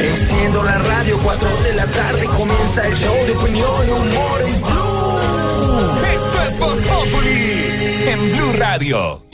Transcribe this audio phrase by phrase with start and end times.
[0.00, 4.60] Enciendo la radio, 4 de la tarde comienza el show de opinión y humor en
[4.62, 5.18] Blue.
[6.14, 9.27] Esto es Voz Populi en Blue Radio.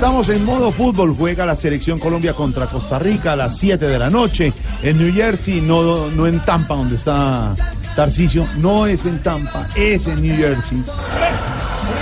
[0.00, 1.14] Estamos en modo fútbol.
[1.14, 4.50] Juega la selección Colombia contra Costa Rica a las 7 de la noche
[4.82, 7.54] en New Jersey, no, no en Tampa, donde está
[7.94, 8.46] Tarcisio.
[8.56, 10.82] No es en Tampa, es en New Jersey.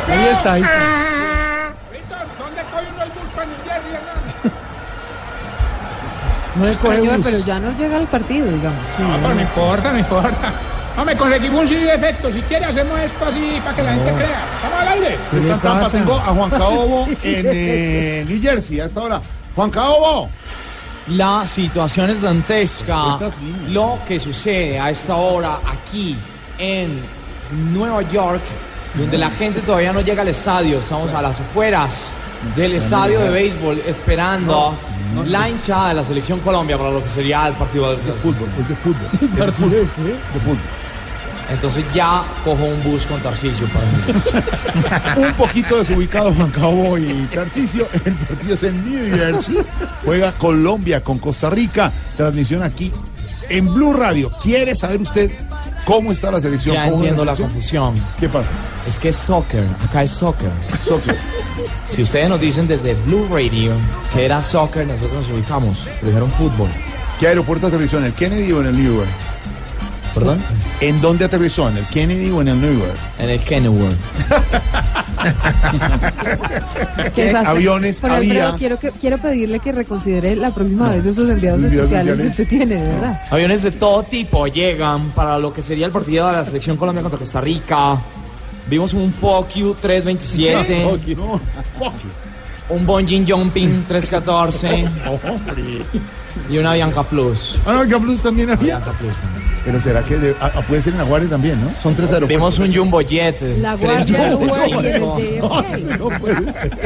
[0.07, 1.75] Ahí está, ahí está.
[2.39, 4.21] ¿Dónde coge uno el bus para New Jersey, hermano?
[6.55, 7.27] No Señor, bus.
[7.27, 8.81] pero ya no llega al partido, digamos.
[9.01, 10.53] No, pero no importa, no importa.
[10.99, 12.35] No, me conseguimos un de efectos.
[12.35, 14.45] Si quiere, hacemos esto así para que la gente crea.
[14.57, 15.15] ¿Estamos al aire?
[15.15, 19.21] Está en Tampa, tengo a Juan Caobo en eh, New Jersey a esta hora.
[19.55, 20.29] Juan Caobo.
[21.07, 23.17] La situación es dantesca.
[23.69, 26.17] Lo que sucede a esta hora aquí
[26.59, 27.01] en
[27.73, 28.43] Nueva York,
[28.95, 32.11] donde la gente todavía no llega al estadio, estamos a las afueras
[32.57, 34.75] del estadio de béisbol esperando
[35.27, 38.49] la hinchada de la selección Colombia para lo que sería el partido Fútbol,
[38.83, 39.37] fútbol.
[39.37, 40.59] De fútbol.
[41.49, 41.55] De.
[41.55, 45.27] Entonces ya cojo un bus con Tarcisio para mí.
[45.29, 47.87] Un poquito desubicado Juan Cabo y Tarcisio.
[48.05, 49.57] El partido es en New Jersey.
[50.05, 51.93] Juega Colombia con Costa Rica.
[52.17, 52.93] Transmisión aquí
[53.49, 54.31] en Blue Radio.
[54.43, 55.31] ¿Quiere saber usted
[55.85, 56.75] cómo está la selección?
[56.75, 57.93] Ya ¿Cómo es entiendo la selección?
[57.93, 58.07] confusión.
[58.21, 58.49] ¿Qué pasa?
[58.87, 60.51] Es que es soccer, acá es soccer.
[60.85, 61.17] Soccer.
[61.89, 63.73] Si ustedes nos dicen desde Blue Radio
[64.13, 65.79] que era soccer, nosotros nos ubicamos.
[66.01, 66.69] Pero dijeron fútbol.
[67.19, 67.99] ¿Qué aeropuerto aterrizó?
[67.99, 69.09] ¿En el Kennedy o en el Newark?
[70.19, 70.39] ¿Perdón?
[70.81, 71.69] ¿En dónde aterrizó?
[71.69, 72.97] ¿En el Kennedy o en el Newark?
[73.19, 73.93] En el Kennewood.
[77.15, 78.33] ¿Qué aviones Pero, había?
[78.33, 82.49] Alfredo, quiero, que, quiero pedirle que reconsidere la próxima vez esos enviados especiales que usted
[82.49, 83.21] tiene, de verdad.
[83.31, 87.03] Aviones de todo tipo llegan para lo que sería el partido de la selección Colombia
[87.03, 87.99] contra Costa Rica.
[88.69, 91.41] Vimos un Focus 327, No,
[91.79, 92.28] fuck you.
[92.71, 94.87] Un Bungee Jumping 314
[96.51, 97.59] y una Bianca Plus.
[97.67, 98.77] Ah, no, Plus también había.
[98.79, 99.49] Bianca Plus también.
[99.65, 101.71] Pero será que de- ah, ah, puede ser en Aguares también, ¿no?
[101.83, 102.29] Son tres aeropuertos.
[102.29, 103.41] Vimos un Jumbo Jet.
[103.59, 105.63] La Guardia, Newark y el 395.
[105.63, 105.99] JFK.
[105.99, 106.79] No puede ser.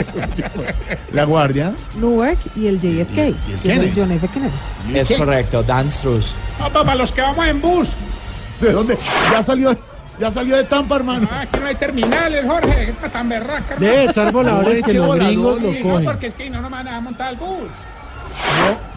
[1.13, 1.73] La Guardia.
[2.01, 3.15] Newark y el JFK.
[3.15, 3.93] que es el Kennedy.
[3.95, 4.29] John F.
[4.29, 4.99] Kennedy.
[4.99, 6.35] Es correcto, Dan Struz.
[6.59, 7.89] No, para los que vamos en bus.
[8.61, 8.97] ¿De dónde?
[9.31, 9.77] Ya salió,
[10.23, 11.27] ya salió de Tampa, hermano.
[11.33, 12.75] Ah, aquí no hay terminales, Jorge.
[12.87, 13.93] ¿Qué está tan berraca, hermano?
[13.93, 16.05] De echar voladores No que los voladores, gringos lo no, cogen.
[16.05, 17.71] porque es que no nos van a montar al bus.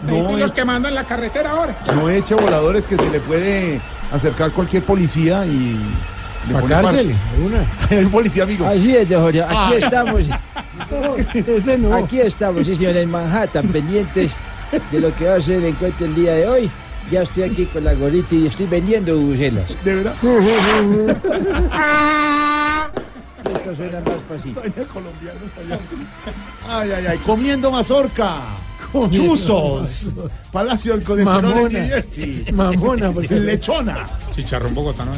[0.05, 1.75] No, no, los eche- que mando en la carretera ahora.
[1.95, 3.81] no eche voladores que se le puede
[4.11, 5.79] acercar cualquier policía y.
[6.47, 8.09] le Pa' pone cárcel, una.
[8.11, 8.67] Policía, amigo.
[8.67, 9.41] Así es, de Jorge.
[9.41, 9.71] Aquí Ah.
[9.77, 10.21] estamos.
[11.33, 11.95] Ese no.
[11.95, 14.31] Aquí estamos, sí, señor, en Manhattan, pendientes
[14.91, 16.71] de lo que va a ser el encuentro el día de hoy.
[17.11, 19.83] Ya estoy aquí con la gorrita y estoy vendiendo bubucelas.
[19.83, 20.15] De verdad.
[23.65, 24.13] estos suenan más
[25.45, 25.79] está allá.
[26.67, 27.17] Ay, ay, ay.
[27.19, 28.41] Comiendo mazorca.
[29.11, 30.07] Chuzos.
[30.51, 31.89] Palacio del en Mamona.
[32.53, 34.07] Mamona, porque- Lechona.
[34.31, 35.11] Chicharrón bogotano.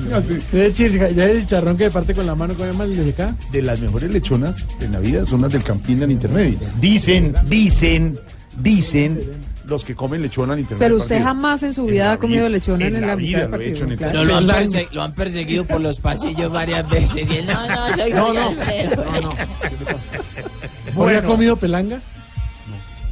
[0.52, 3.36] De ya es chicharrón que parte con la mano, ¿cómo se llama el de acá?
[3.52, 6.60] De las mejores lechonas de la vida son las del Campín al intermedio.
[6.80, 8.18] Dicen, dicen,
[8.58, 9.22] dicen
[9.68, 10.88] los que comen lechona al intermedio.
[10.88, 13.48] Pero usted jamás en su vida ha comido lechona en, en la la mitad vida
[13.50, 13.86] lo he hecho partido.
[13.86, 14.12] en el claro.
[14.14, 14.62] Pero lo han, Pelanga.
[14.80, 17.30] perse- lo han perseguido por los pasillos varias veces.
[17.30, 18.50] Y él, no, no, soy No, Jorge no.
[18.50, 19.04] Alfredo.
[20.96, 22.00] ¿Hoy ha comido pelanga?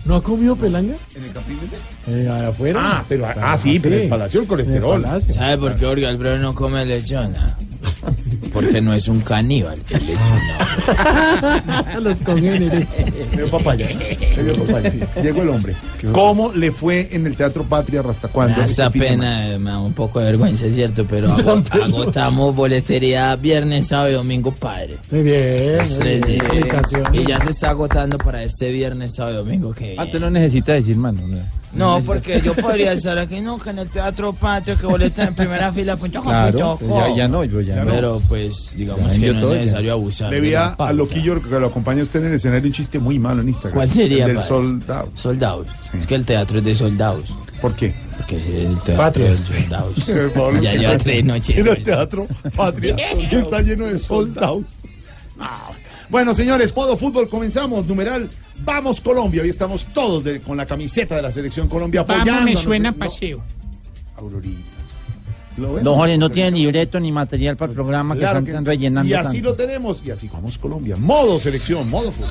[0.05, 0.95] ¿No ha comido pelanga?
[1.15, 2.79] ¿En el del- Eh, afuera.
[2.81, 5.01] Ah, pero, ah, sí, pero el Palacio En el Colesterol.
[5.01, 5.33] palacio.
[5.33, 7.57] ¿Sabe por qué Jorge Alfredo no come lechona?
[8.53, 11.99] Porque no es un caníbal, él es una...
[11.99, 12.87] Los congéneres.
[13.31, 13.87] Me dio papaya.
[13.87, 14.99] Dio papaya, sí.
[15.21, 15.73] Llegó el hombre.
[16.13, 18.53] ¿Cómo le fue en el Teatro Patria hasta cuándo?
[18.57, 21.63] Me da esa pena, eh, me da un poco de vergüenza, es cierto, pero ago-
[21.71, 24.97] agotamos boletería viernes, sábado y domingo, padre.
[25.11, 25.79] Muy bien.
[25.99, 27.19] Muy.
[27.19, 30.29] Y ya se está agotando para este viernes, sábado y domingo que Ah, tú no
[30.29, 31.21] necesitas decir, mano.
[31.27, 31.43] no.
[31.75, 35.35] No, porque yo podría estar aquí, no, que en el Teatro Patrio, que boleta en
[35.35, 36.99] primera fila, punto Claro, punto com.
[37.09, 37.91] ya, ya no, yo ya no.
[37.95, 39.47] Pero pues, digamos que no es ya.
[39.59, 40.31] necesario abusar.
[40.31, 43.41] Le vi a, Loquillo que lo acompaña usted en el escenario un chiste muy malo
[43.41, 43.73] en Instagram.
[43.75, 45.11] ¿Cuál sería, El del soldado.
[45.13, 45.67] Soldados.
[45.97, 47.33] Es que el teatro es de soldados.
[47.61, 47.93] ¿Por qué?
[48.17, 49.31] Porque es el teatro Patria.
[49.31, 49.93] de soldados.
[50.35, 51.57] Pablo, ya ¿qué lleva tres noches.
[51.57, 52.95] En el Teatro Patria,
[53.29, 54.63] que está lleno de soldados.
[55.39, 55.71] Ah,
[56.09, 57.87] Bueno, señores, Podo Fútbol, comenzamos.
[57.87, 58.29] Numeral,
[58.63, 59.41] vamos Colombia.
[59.41, 62.31] Hoy estamos todos de- con la camiseta de la Selección Colombia apoyando.
[62.31, 63.43] Vamos, me suena paseo.
[64.17, 64.74] Aurorita.
[65.57, 69.13] Don Jorge no tiene libreto ni material para el programa que están que- rellenando Y
[69.13, 69.49] así tanto.
[69.49, 70.01] lo tenemos.
[70.05, 70.95] Y así vamos Colombia.
[70.97, 72.29] Modo selección, modo fútbol.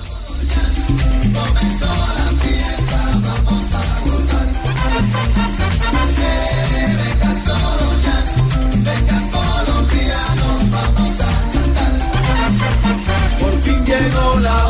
[13.41, 14.64] Por fin llegó la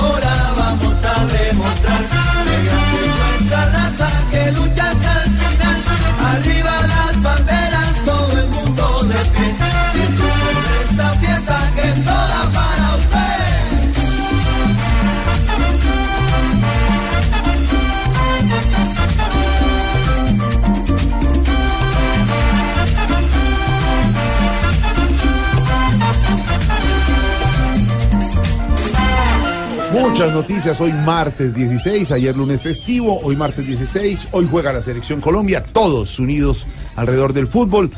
[30.24, 35.20] Muchas noticias hoy martes 16, ayer lunes festivo, hoy martes 16, hoy juega la selección
[35.20, 36.66] Colombia, todos unidos
[36.96, 37.90] alrededor del fútbol.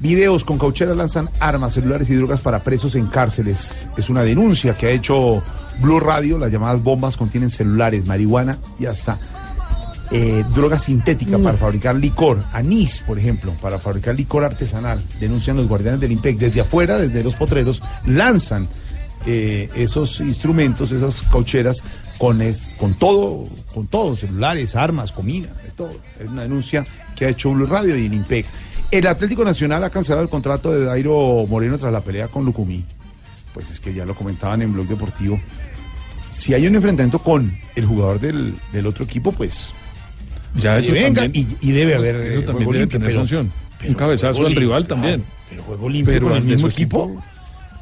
[0.00, 3.86] Videos con caucheras lanzan armas, celulares y drogas para presos en cárceles.
[3.96, 5.40] Es una denuncia que ha hecho
[5.80, 9.16] Blue Radio, las llamadas bombas contienen celulares, marihuana y hasta
[10.10, 15.00] eh, droga sintética para fabricar licor, anís, por ejemplo, para fabricar licor artesanal.
[15.20, 18.66] Denuncian los guardianes del IMPEC desde afuera, desde los potreros, lanzan
[19.26, 21.82] eh, esos instrumentos, esas caucheras
[22.18, 23.44] con, es- con todo,
[23.74, 25.92] con todo, celulares, armas, comida, de todo.
[26.20, 26.84] Es una denuncia
[27.16, 28.46] que ha hecho Blue Radio y el IMPEC.
[28.90, 32.84] El Atlético Nacional ha cancelado el contrato de Dairo Moreno tras la pelea con Lucumí.
[33.52, 35.38] Pues es que ya lo comentaban en Blog Deportivo.
[36.32, 39.70] Si hay un enfrentamiento con el jugador del, del otro equipo, pues
[40.54, 42.98] Ya que eso venga también, y, y debe haber eso eh, también juego debe limpio,
[42.98, 43.52] tener pero- sanción.
[43.78, 45.24] pero Un cabezazo al rival también.
[45.50, 47.20] Pero juego limpio Pero con el mismo equipo,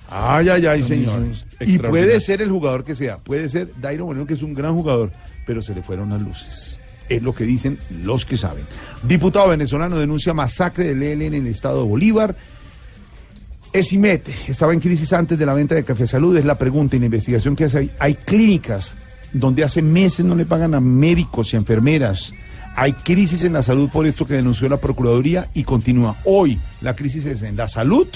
[0.08, 1.24] Ay, ay, ay, señor.
[1.60, 3.16] Y puede ser el jugador que sea.
[3.16, 5.10] Puede ser Dairo Moreno, que es un gran jugador,
[5.46, 6.78] pero se le fueron las luces.
[7.08, 8.64] Es lo que dicen los que saben.
[9.02, 12.36] Diputado venezolano denuncia masacre del ELN en el estado de Bolívar.
[13.72, 16.36] Esimet estaba en crisis antes de la venta de Café Salud.
[16.36, 17.90] Es la pregunta y la investigación que hace ahí.
[17.98, 18.96] Hay clínicas
[19.32, 22.32] donde hace meses no le pagan a médicos y enfermeras.
[22.76, 26.16] Hay crisis en la salud por esto que denunció la Procuraduría y continúa.
[26.24, 28.08] Hoy la crisis es en la salud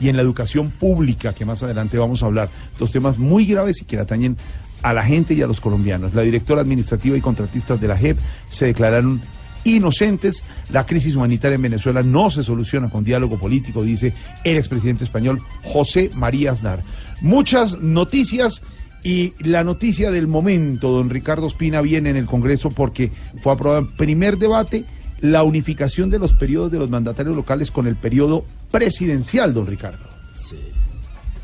[0.00, 2.48] y en la educación pública, que más adelante vamos a hablar.
[2.78, 4.36] Dos temas muy graves y que atañen
[4.82, 6.14] a la gente y a los colombianos.
[6.14, 8.18] La directora administrativa y contratistas de la JEP
[8.50, 9.20] se declararon
[9.64, 10.44] inocentes.
[10.70, 14.14] La crisis humanitaria en Venezuela no se soluciona con diálogo político, dice
[14.44, 16.82] el expresidente español José María Aznar.
[17.20, 18.62] Muchas noticias
[19.02, 23.12] y la noticia del momento, don Ricardo Espina, viene en el Congreso porque
[23.42, 24.84] fue aprobado en primer debate
[25.20, 30.04] la unificación de los periodos de los mandatarios locales con el periodo presidencial, don Ricardo.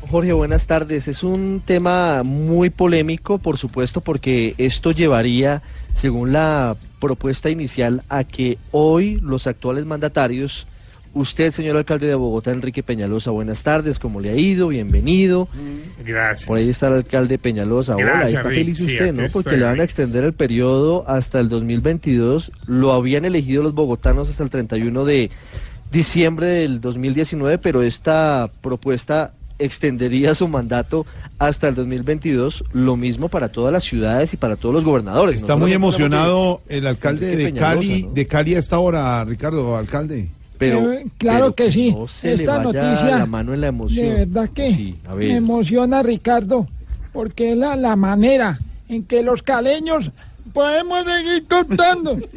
[0.09, 1.07] Jorge, buenas tardes.
[1.07, 5.63] Es un tema muy polémico, por supuesto, porque esto llevaría,
[5.93, 10.67] según la propuesta inicial, a que hoy los actuales mandatarios,
[11.15, 14.67] usted, señor alcalde de Bogotá, Enrique Peñalosa, buenas tardes, ¿cómo le ha ido?
[14.67, 15.47] Bienvenido.
[16.05, 16.47] Gracias.
[16.47, 17.95] Por ahí está el alcalde Peñalosa.
[17.95, 18.59] Hola, Gracias, está Rick.
[18.59, 19.23] feliz usted, ¿no?
[19.23, 22.51] estoy, Porque le van a extender el periodo hasta el 2022.
[22.67, 25.31] Lo habían elegido los bogotanos hasta el 31 de
[25.91, 31.05] diciembre del 2019, pero esta propuesta extendería su mandato
[31.39, 35.37] hasta el 2022, lo mismo para todas las ciudades y para todos los gobernadores.
[35.37, 38.11] Está No muy emocionado el alcalde de Peñalosa, Cali, ¿no?
[38.13, 40.27] de Cali a esta hora, Ricardo, alcalde.
[40.57, 41.91] Pero, Eh, claro pero que sí.
[41.91, 44.07] no se le Esta vaya noticia la mano en la emoción.
[44.07, 45.27] De verdad que Sí, a ver.
[45.29, 46.67] me emociona, Ricardo,
[47.13, 48.59] porque es la, la manera
[48.89, 50.11] en que los caleños
[50.53, 52.17] podemos seguir contando.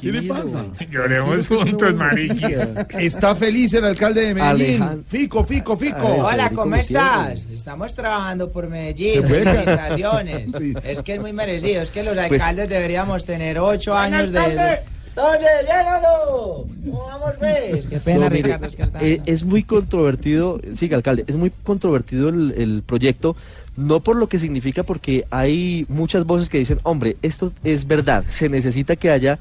[0.00, 0.64] ¿Qué le pasa?
[0.90, 2.72] Lloremos juntos, mariquis.
[2.98, 4.82] Está feliz el alcalde de Medellín.
[4.82, 5.04] Alejandro.
[5.06, 6.04] Fico, Fico, Fico.
[6.04, 7.46] Hola, ¿cómo estás?
[7.46, 9.22] Estamos trabajando por Medellín.
[9.24, 10.46] Felicitaciones.
[10.58, 10.74] Sí.
[10.84, 11.80] Es que es muy merecido.
[11.82, 14.80] Es que los Pues- alcaldes deberíamos tener ocho años de.
[15.14, 15.38] Tardes.
[15.40, 16.66] ¡Oye, llévalo!
[16.84, 17.32] ¿Cómo vamos?
[17.38, 19.04] Qué pena, No, mire, Ricardo, es que está.
[19.04, 23.36] eh, es muy controvertido, sí, alcalde, es muy controvertido el, el proyecto,
[23.76, 28.24] no por lo que significa, porque hay muchas voces que dicen, hombre, esto es verdad,
[28.28, 29.38] se necesita que haya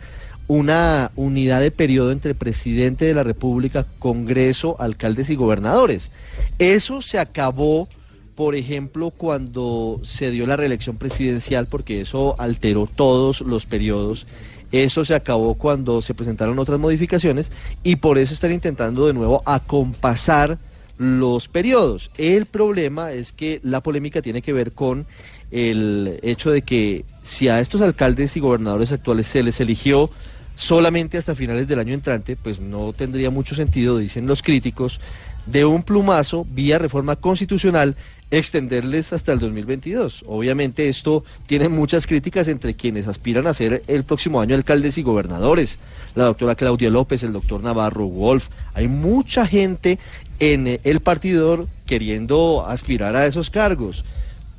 [0.48, 6.12] una unidad de periodo entre presidente de la República, Congreso, alcaldes y gobernadores.
[6.60, 7.88] Eso se acabó,
[8.36, 14.28] por ejemplo, cuando se dio la reelección presidencial, porque eso alteró todos los periodos.
[14.72, 17.52] Eso se acabó cuando se presentaron otras modificaciones
[17.84, 20.58] y por eso están intentando de nuevo acompasar
[20.98, 22.12] los periodos.
[22.18, 25.06] El problema es que la polémica tiene que ver con
[25.50, 30.10] el hecho de que si a estos alcaldes y gobernadores actuales se les eligió
[30.56, 35.02] solamente hasta finales del año entrante, pues no tendría mucho sentido, dicen los críticos,
[35.46, 37.96] de un plumazo vía reforma constitucional
[38.32, 40.24] extenderles hasta el 2022.
[40.28, 45.04] Obviamente esto tiene muchas críticas entre quienes aspiran a ser el próximo año alcaldes y
[45.04, 45.80] gobernadores.
[46.16, 48.48] La doctora Claudia López, el doctor Navarro Wolf.
[48.74, 50.00] Hay mucha gente
[50.40, 54.06] en eh, el partidor queriendo aspirar a esos cargos.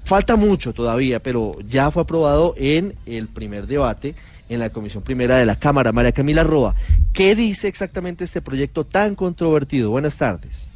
[0.05, 4.15] Falta mucho todavía, pero ya fue aprobado en el primer debate
[4.49, 5.93] en la Comisión Primera de la Cámara.
[5.93, 6.75] María Camila Roa,
[7.13, 9.91] ¿qué dice exactamente este proyecto tan controvertido?
[9.91, 10.72] Buenas tardes.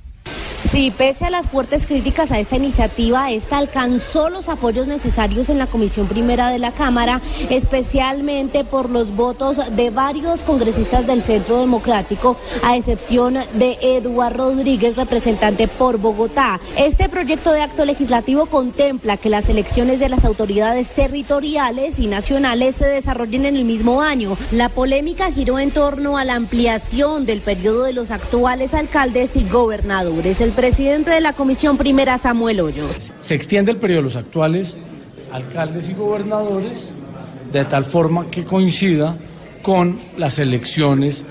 [0.71, 5.59] Sí, pese a las fuertes críticas a esta iniciativa, esta alcanzó los apoyos necesarios en
[5.59, 7.21] la Comisión Primera de la Cámara,
[7.51, 14.97] especialmente por los votos de varios congresistas del Centro Democrático, a excepción de Eduardo Rodríguez,
[14.97, 16.61] representante por Bogotá.
[16.77, 22.77] Este proyecto de acto legislativo contempla que las elecciones de las autoridades territoriales y nacionales
[22.77, 24.37] se desarrollen en el mismo año.
[24.51, 29.49] La polémica giró en torno a la ampliación del periodo de los actuales alcaldes y
[29.49, 30.41] gobernadores.
[30.57, 33.13] Presidente de la Comisión Primera, Samuel Hoyos.
[33.21, 34.77] Se extiende el periodo de los actuales
[35.31, 36.91] alcaldes y gobernadores
[37.53, 39.17] de tal forma que coincida
[39.63, 41.25] con las elecciones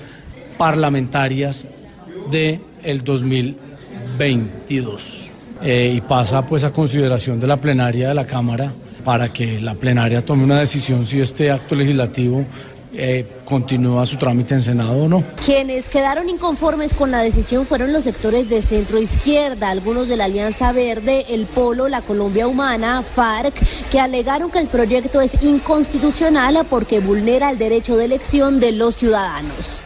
[0.56, 1.66] parlamentarias
[2.30, 5.26] de el 2022
[5.62, 8.70] Eh, y pasa pues a consideración de la plenaria de la Cámara
[9.04, 12.44] para que la plenaria tome una decisión si este acto legislativo
[12.92, 15.24] eh, continúa su trámite en Senado o no.
[15.44, 20.24] Quienes quedaron inconformes con la decisión fueron los sectores de centro izquierda, algunos de la
[20.24, 23.54] Alianza Verde, el Polo, la Colombia Humana, FARC,
[23.90, 28.94] que alegaron que el proyecto es inconstitucional porque vulnera el derecho de elección de los
[28.96, 29.80] ciudadanos.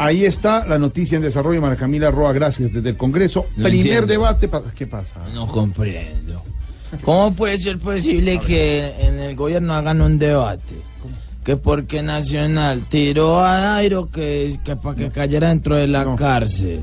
[0.00, 3.46] Ahí está la noticia en desarrollo, María Camila Roa, gracias, desde el Congreso.
[3.56, 4.06] No Primer entiendo.
[4.06, 5.20] debate, ¿qué pasa?
[5.34, 6.40] No comprendo.
[7.02, 10.74] ¿Cómo puede ser posible que en el gobierno hagan un debate?
[11.44, 16.80] Que porque Nacional tiró a Dairo que, que para que cayera dentro de la cárcel.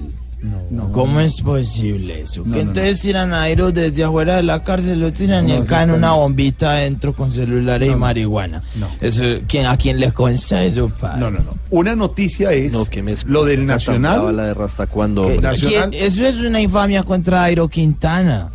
[0.92, 2.44] ¿Cómo es posible eso?
[2.46, 5.54] No, que no, entonces tiran a Dairo desde afuera de la cárcel, lo tiran y
[5.54, 8.64] No, él cae en una bombita adentro con celulares y marihuana.
[9.02, 11.20] Eso, ¿quién, ¿A quién le consta eso, padre?
[11.20, 11.54] No, no, no.
[11.70, 14.36] Una noticia es No, que me lo del Nacional.
[14.36, 15.50] la de Rasta cuando, ¿Qué- hombre.
[15.52, 18.50] Nacional- Eso es una infamia contra Dairo Quintana.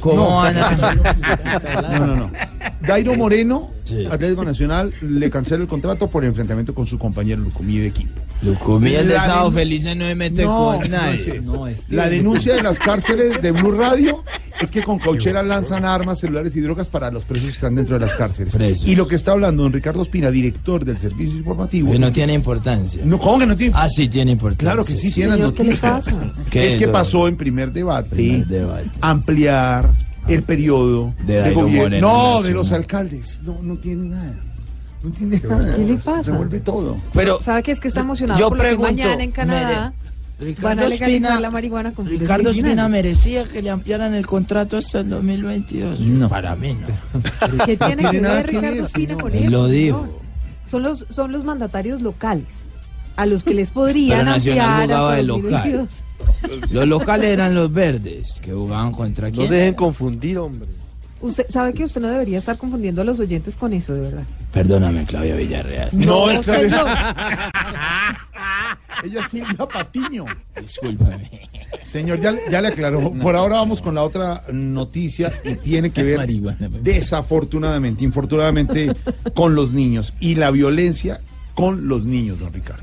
[0.00, 0.36] ¿Cómo No.
[0.36, 0.94] van a...?
[1.98, 2.30] No, no, no.
[2.80, 4.06] Dairo Moreno, Sí.
[4.10, 8.18] Atlético Nacional, le cancela el contrato por enfrentamiento con su compañero Lucumí de equipo.
[8.40, 10.96] Lucumí, el de Sábado Felices no se mete No, con no
[11.88, 14.22] La denuncia de las cárceles de Blue Radio
[14.60, 17.98] es que con caucheras lanzan armas, celulares y drogas para los presos que están dentro
[17.98, 18.54] de las cárceles.
[18.54, 18.86] Presos.
[18.86, 21.90] Y lo que está hablando don Ricardo Espina, director del servicio informativo.
[21.92, 23.02] Que no tiene importancia.
[23.04, 23.72] No, ¿Cómo que no tiene?
[23.76, 24.70] Ah, sí tiene importancia.
[24.72, 26.32] Claro que sí, tiene las Señor, ¿qué le pasa?
[26.50, 28.90] ¿Qué Es es que lo- pasó en primer debate, Primer debate.
[29.00, 29.90] ampliar
[30.28, 32.00] el periodo De gobierno.
[32.00, 33.40] No, de los alcaldes.
[33.42, 34.34] No, no tiene nada.
[35.02, 35.76] No tiene nada.
[35.76, 36.30] ¿Qué le pasa?
[36.32, 36.96] Revuelve todo.
[37.12, 39.92] Pero ¿Sabe que es que está emocionado yo por lo que pregunto, mañana en Canadá
[40.38, 42.90] mere- van a Ricardo legalizar Espina- la marihuana con fines Ricardo Espina medicinales?
[43.04, 46.00] merecía que le ampliaran el contrato hasta el 2022.
[46.00, 46.28] No.
[46.28, 47.64] Para mí no.
[47.66, 49.50] ¿Qué tiene No que nada ver que Ricardo ver, Espina con Él eso?
[49.50, 50.20] lo dijo.
[50.66, 52.64] Son los, son los mandatarios locales
[53.16, 55.42] a los que les podrían Pero Nacional ampliar jugaba hasta de local.
[55.52, 56.70] 2022.
[56.72, 59.50] Los locales eran los verdes, que jugaban contra No quién.
[59.50, 60.68] dejen confundir, hombre.
[61.24, 64.24] Usted sabe que usted no debería estar confundiendo a los oyentes con eso, de verdad.
[64.52, 65.88] Perdóname, Claudia Villarreal.
[65.92, 66.86] No, No, es que- señor.
[69.04, 70.24] Ella es Silvia Patiño.
[70.60, 71.48] Discúlpame.
[71.84, 73.10] Señor, ya, ya le aclaró.
[73.12, 76.26] Por ahora vamos con la otra noticia y tiene que ver
[76.82, 78.92] desafortunadamente, infortunadamente,
[79.34, 81.20] con los niños y la violencia
[81.54, 82.82] con los niños, don Ricardo.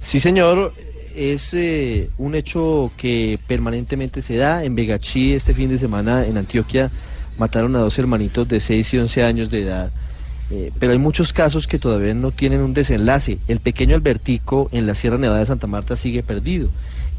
[0.00, 0.74] Sí, señor.
[1.14, 4.64] Es eh, un hecho que permanentemente se da.
[4.64, 6.90] En Vegachí, este fin de semana, en Antioquia,
[7.38, 9.92] mataron a dos hermanitos de 6 y 11 años de edad.
[10.50, 13.38] Eh, pero hay muchos casos que todavía no tienen un desenlace.
[13.48, 16.68] El pequeño Albertico en la Sierra Nevada de Santa Marta sigue perdido.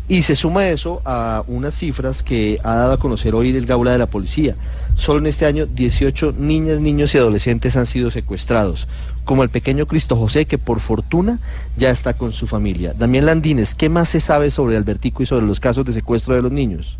[0.08, 3.92] Y se suma eso a unas cifras que ha dado a conocer hoy el Gaula
[3.92, 4.56] de la Policía.
[4.96, 8.88] Solo en este año 18 niñas, niños y adolescentes han sido secuestrados,
[9.26, 11.40] como el pequeño Cristo José, que por fortuna
[11.76, 12.94] ya está con su familia.
[12.94, 16.42] Damián Landines, ¿qué más se sabe sobre Albertico y sobre los casos de secuestro de
[16.42, 16.98] los niños?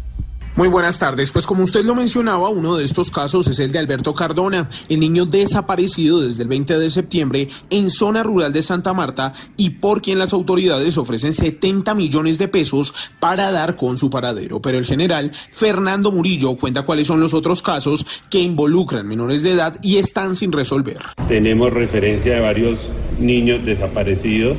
[0.56, 1.32] Muy buenas tardes.
[1.32, 5.02] Pues como usted lo mencionaba, uno de estos casos es el de Alberto Cardona, el
[5.02, 10.02] niño desaparecido desde el 20 de septiembre en zona rural de Santa Marta y por
[10.02, 14.62] quien las autoridades ofrecen 70 millones de pesos para dar con su paradero.
[14.62, 19.52] Pero el general Fernando Murillo cuenta cuáles son los otros casos que involucran menores de
[19.52, 21.00] edad y están sin resolver.
[21.28, 24.58] Tenemos referencia de varios niños desaparecidos.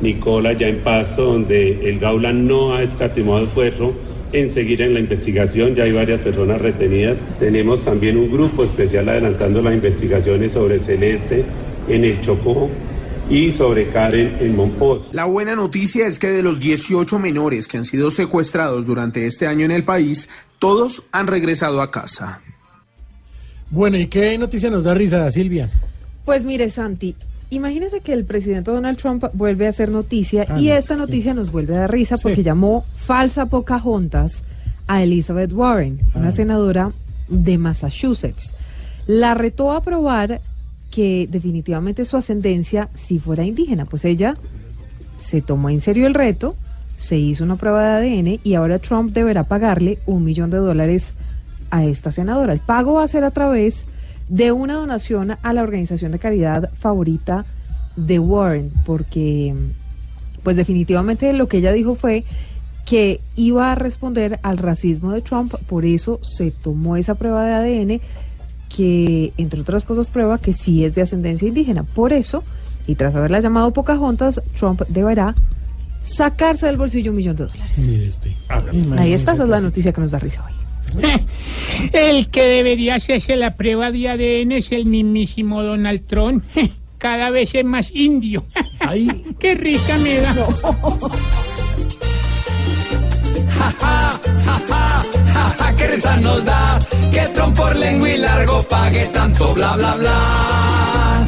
[0.00, 3.94] Nicola ya en Pasto, donde el Gaula no ha escatimado esfuerzo
[4.32, 5.74] en seguir en la investigación.
[5.74, 7.18] Ya hay varias personas retenidas.
[7.38, 11.44] Tenemos también un grupo especial adelantando las investigaciones sobre Celeste
[11.88, 12.70] en el Chocó
[13.28, 15.10] y sobre Karen en Monpós.
[15.12, 19.46] La buena noticia es que de los 18 menores que han sido secuestrados durante este
[19.46, 22.42] año en el país, todos han regresado a casa.
[23.70, 25.70] Bueno, ¿y qué noticia nos da risa, Silvia?
[26.24, 27.16] Pues mire, Santi,
[27.56, 31.00] imagínese que el presidente Donald Trump vuelve a hacer noticia Ah, y no, esta sí.
[31.00, 32.22] noticia nos vuelve a dar risa Sí.
[32.24, 34.44] porque llamó falsa Pocahontas
[34.88, 36.32] a Elizabeth Warren, una Ah.
[36.32, 36.92] senadora
[37.28, 38.54] de Massachusetts.
[39.06, 40.40] La retó a probar
[40.90, 44.36] que definitivamente su ascendencia si fuera indígena, pues ella
[45.20, 46.54] se tomó en serio el reto,
[46.96, 51.14] se hizo una prueba de ADN y ahora Trump deberá pagarle un millón de dólares
[51.70, 52.52] a esta senadora.
[52.52, 53.86] El pago va a ser a través
[54.32, 57.44] de una donación a la organización de caridad favorita
[57.96, 59.54] de Warren, porque
[60.42, 62.24] pues definitivamente lo que ella dijo fue
[62.86, 67.52] que iba a responder al racismo de Trump, por eso se tomó esa prueba de
[67.52, 68.00] ADN
[68.74, 71.82] que entre otras cosas prueba que sí es de ascendencia indígena.
[71.82, 72.42] Por eso,
[72.86, 75.34] y tras haberla llamado Pocahontas, Trump deberá
[76.00, 77.86] sacarse del bolsillo un millón de dólares.
[77.86, 78.34] Mire este.
[78.96, 80.61] Ahí está, esa es la noticia que nos da risa hoy.
[81.92, 86.44] El que debería hacerse la prueba de ADN es el mismísimo Donald Trump.
[86.98, 88.44] Cada vez es más indio.
[89.38, 90.34] ¡Qué risa me da!
[93.58, 95.02] Ja, ja, ja, ja,
[95.34, 96.78] ja, ja, qué risa nos da
[97.10, 101.24] que Trump por lengua y largo pague tanto bla bla bla.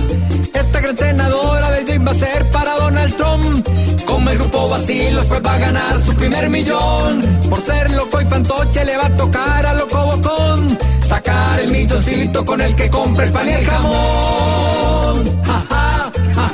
[0.54, 1.70] Esta gran senadora
[2.14, 3.68] ser para Donald Trump.
[4.06, 7.40] Como el grupo Basilos, pues va a ganar su primer millón.
[7.50, 10.78] Por ser loco y fantoche, le va a tocar a loco bocón.
[11.02, 15.42] Sacar el milloncito con el que compre el pan y el jamón.
[15.44, 16.50] Ja, ja, ja,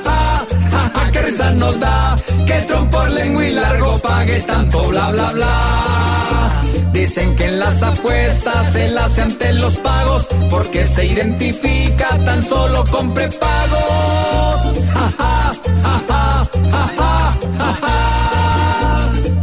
[0.70, 5.10] ja, ja, qué risa nos da que Trump por lengua y largo pague tanto bla
[5.10, 6.62] bla bla.
[6.92, 12.84] Dicen que en las apuestas se hace ante los pagos porque se identifica tan solo
[12.90, 14.60] con prepagos.
[14.94, 15.39] Ja, ja,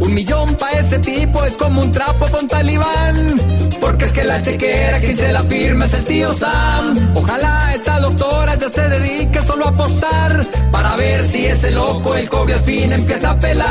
[0.00, 3.40] Un millón pa' ese tipo es como un trapo un talibán.
[3.80, 7.12] Porque es que la chequera quien se la firma es el tío Sam.
[7.14, 12.28] Ojalá esta doctora ya se dedique solo a apostar para ver si ese loco el
[12.28, 13.68] cobre al fin empieza a pelar.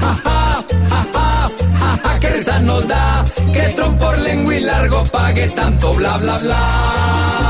[0.00, 4.60] Ja, ja, ja, ja, ja, ja, qué risa nos da que Trump por lengua y
[4.60, 7.49] largo pague tanto bla bla bla.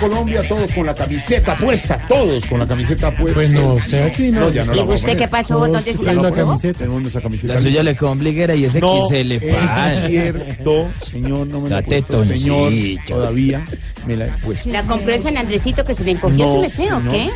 [0.00, 3.34] Colombia, todos con la camiseta puesta, todos con la camiseta puesta.
[3.34, 4.50] Pues no, usted aquí no.
[4.50, 5.58] ya no ¿Y usted qué pasó?
[5.58, 6.78] ¿Dónde se la la camiseta.
[6.78, 7.54] Tenemos nuestra camiseta.
[7.54, 10.06] La suya le complica y ese No, se le es pasa.
[10.08, 12.72] cierto, señor, no me la puesto, señor,
[13.06, 13.64] todavía
[14.06, 14.68] me la he puesto.
[14.70, 17.12] ¿La compró en San Andresito que se le encogió No, su deseo, señor.
[17.12, 17.30] qué?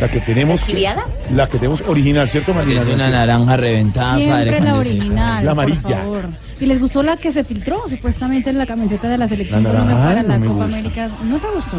[0.00, 1.04] La que tenemos, ¿Chiviada?
[1.34, 2.80] la que tenemos original, ¿cierto, Marina?
[2.80, 4.60] Es una naranja reventada, padre.
[4.60, 5.44] La original.
[5.44, 5.98] La por amarilla.
[6.02, 6.28] favor.
[6.58, 9.72] ¿Y les gustó la que se filtró supuestamente en la camiseta de la selección La
[9.72, 10.78] naranja, para no la me Copa gusta.
[10.78, 11.10] América?
[11.24, 11.76] ¿No te gustó?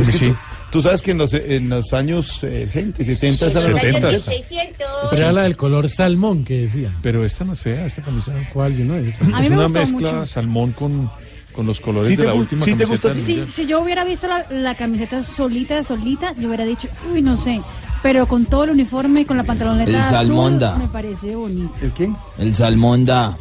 [0.00, 0.36] Es que tú,
[0.70, 4.00] tú sabes que en los, en los años eh, 60, 70, esa era la 70.
[4.00, 4.30] camiseta.
[4.32, 4.86] 600.
[5.10, 6.92] Pero era la del color salmón que decía.
[7.02, 8.32] Pero esta no sé, esta camisa.
[8.52, 8.76] ¿Cuál?
[8.76, 8.94] Yo no.
[8.94, 9.12] A mí
[9.44, 10.26] es me una mezcla mucho.
[10.26, 11.10] salmón con,
[11.54, 13.08] con los colores ¿Sí de te la última sí te camiseta.
[13.14, 13.32] gusta?
[13.32, 17.36] del Si, yo hubiera visto la, la camiseta solita, solita, yo hubiera dicho, uy, no
[17.36, 17.60] sé.
[18.02, 20.76] Pero con todo el uniforme y con la pantaloneta El azul, salmonda.
[20.76, 21.72] me parece bonito.
[21.80, 22.12] ¿El qué?
[22.38, 23.38] El salmón da,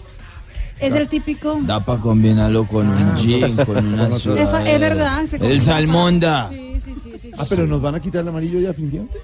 [0.80, 1.60] Es el típico...
[1.63, 4.71] da para combinarlo con un jean, con una Es, sudadera.
[4.71, 5.26] es verdad.
[5.26, 5.63] se El combina.
[5.63, 6.49] salmón da.
[6.49, 7.47] Sí, sí, sí, sí, Ah, sí.
[7.49, 9.19] pero nos van a quitar el amarillo ya definitivamente.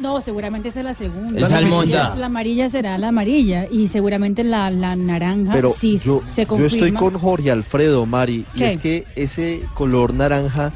[0.00, 1.38] No, seguramente esa es la segunda.
[1.40, 2.14] El salmonda.
[2.16, 6.48] La amarilla será la amarilla y seguramente la, la naranja Pero sí yo, se yo
[6.48, 6.72] confirma.
[6.72, 10.72] estoy con Jorge Alfredo, Mari, y es que ese color naranja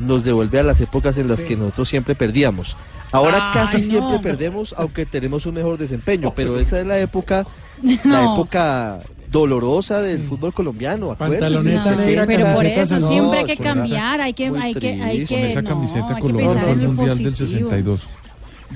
[0.00, 2.76] nos devuelve a las épocas en las que nosotros siempre perdíamos.
[3.12, 3.82] Ahora Ay, casi no.
[3.84, 7.46] siempre perdemos, aunque tenemos un mejor desempeño, pero esa es la época,
[8.04, 8.34] la No.
[8.34, 8.98] época
[9.30, 11.14] dolorosa del fútbol colombiano.
[11.14, 14.74] Pantaloneta en los negra, 70, pero por eso siempre hay que cambiar, hay que, hay
[14.74, 16.92] que, hay que, Con esa no, camiseta hay que color pensar fue en el lo
[16.92, 17.70] Mundial del positivo.
[17.70, 18.08] 62.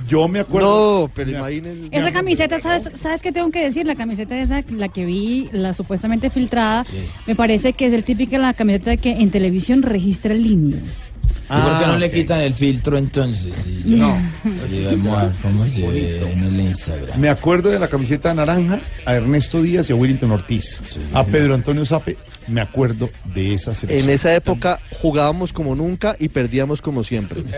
[0.09, 1.03] Yo me acuerdo.
[1.03, 1.88] No, pero imagínense.
[1.90, 3.87] Esa camiseta, ¿sabes, ¿sabes qué tengo que decir?
[3.87, 6.85] La camiseta esa, la que vi, la supuestamente filtrada,
[7.26, 10.76] me parece que es el típica la camiseta que en televisión registra el lindo.
[11.50, 13.55] ¿Y por qué no le quitan el filtro entonces?
[13.55, 14.16] Sí, No.
[14.44, 17.18] Sí, vamos a ver cómo se ve en el Instagram.
[17.18, 20.81] Me acuerdo de la camiseta naranja a Ernesto Díaz y a Willington Ortiz.
[21.12, 22.16] A Pedro Antonio Sape,
[22.50, 24.08] me acuerdo de esa selección.
[24.08, 27.42] En esa época jugábamos como nunca y perdíamos como siempre.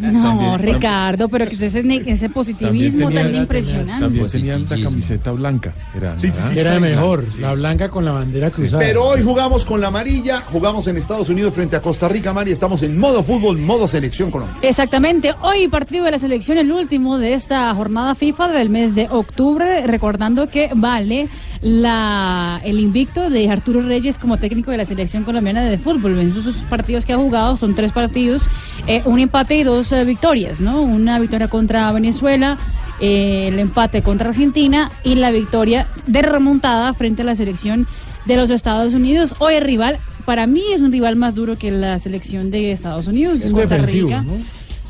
[0.00, 4.00] No, Ricardo, pero que ese, ese positivismo tan impresionante.
[4.00, 5.74] También tenían la camiseta blanca.
[5.96, 6.54] Era Sí, sí, sí.
[6.54, 6.60] naranja.
[6.60, 8.82] Era mejor, la blanca con la bandera cruzada.
[8.82, 12.52] Pero hoy jugamos con la amarilla, jugamos en Estados Unidos frente a Costa Rica, Mari,
[12.52, 14.56] estamos en modo fútbol, modo selección Colombia.
[14.62, 19.08] Exactamente, hoy partido de la selección, el último de esta jornada FIFA del mes de
[19.10, 21.28] octubre, recordando que vale
[21.66, 26.18] la el invicto de Arturo Reyes como técnico de la selección colombiana de fútbol.
[26.18, 28.48] En esos partidos que ha jugado son tres partidos,
[28.86, 30.82] eh, un empate y dos eh, victorias, ¿no?
[30.82, 32.56] Una victoria contra Venezuela,
[33.00, 37.88] eh, el empate contra Argentina y la victoria de remontada frente a la selección
[38.26, 39.34] de los Estados Unidos.
[39.40, 43.08] Hoy el rival, para mí es un rival más duro que la selección de Estados
[43.08, 44.22] Unidos, Es Costa Rica.
[44.22, 44.34] ¿no?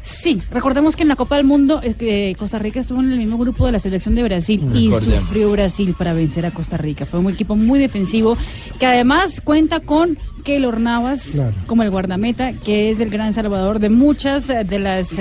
[0.06, 3.18] Sí, recordemos que en la Copa del Mundo es que Costa Rica estuvo en el
[3.18, 7.06] mismo grupo de la selección de Brasil y sufrió Brasil para vencer a Costa Rica.
[7.06, 8.36] Fue un equipo muy defensivo
[8.78, 11.54] que además cuenta con Keylor Navas Claro.
[11.66, 15.18] como el guardameta, que es el gran salvador de muchas eh, de las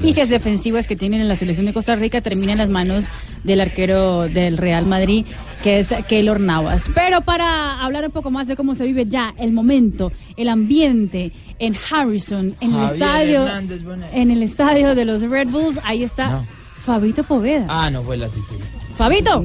[0.00, 3.06] piques defensivas que tienen en la selección de Costa Rica termina en las manos
[3.44, 5.26] del arquero del Real Madrid,
[5.62, 6.90] que es Keylor Navas.
[6.94, 11.32] Pero para hablar un poco más de cómo se vive ya el momento, el ambiente
[11.58, 16.28] en Harrison, en el estadio, Hernández en el estadio de los Red Bulls, ahí está
[16.28, 16.46] No.
[16.78, 17.66] Fabito Poveda.
[17.68, 18.66] Ah, no fue la titular.
[18.96, 19.44] Fabito,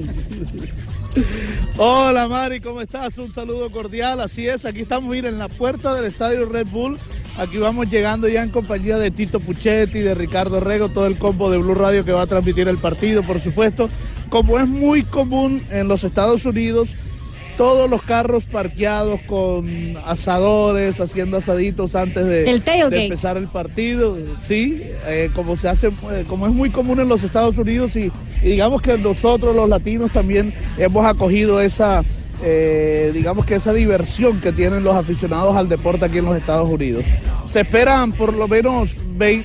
[1.77, 3.17] Hola Mari, ¿cómo estás?
[3.17, 6.97] Un saludo cordial, así es, aquí estamos, mira, en la puerta del estadio Red Bull,
[7.37, 11.49] aquí vamos llegando ya en compañía de Tito Puchetti, de Ricardo Rego, todo el combo
[11.49, 13.89] de Blue Radio que va a transmitir el partido, por supuesto,
[14.29, 16.95] como es muy común en los Estados Unidos,
[17.57, 22.95] todos los carros parqueados con asadores, haciendo asaditos antes de, El tailgate.
[22.95, 27.07] de empezar el partido, sí, eh, como se hace, eh, como es muy común en
[27.07, 28.11] los Estados Unidos y,
[28.43, 32.03] y digamos que nosotros los latinos también hemos acogido esa,
[32.43, 36.69] eh, digamos que esa diversión que tienen los aficionados al deporte aquí en los Estados
[36.69, 37.03] Unidos.
[37.45, 38.95] Se esperan por lo menos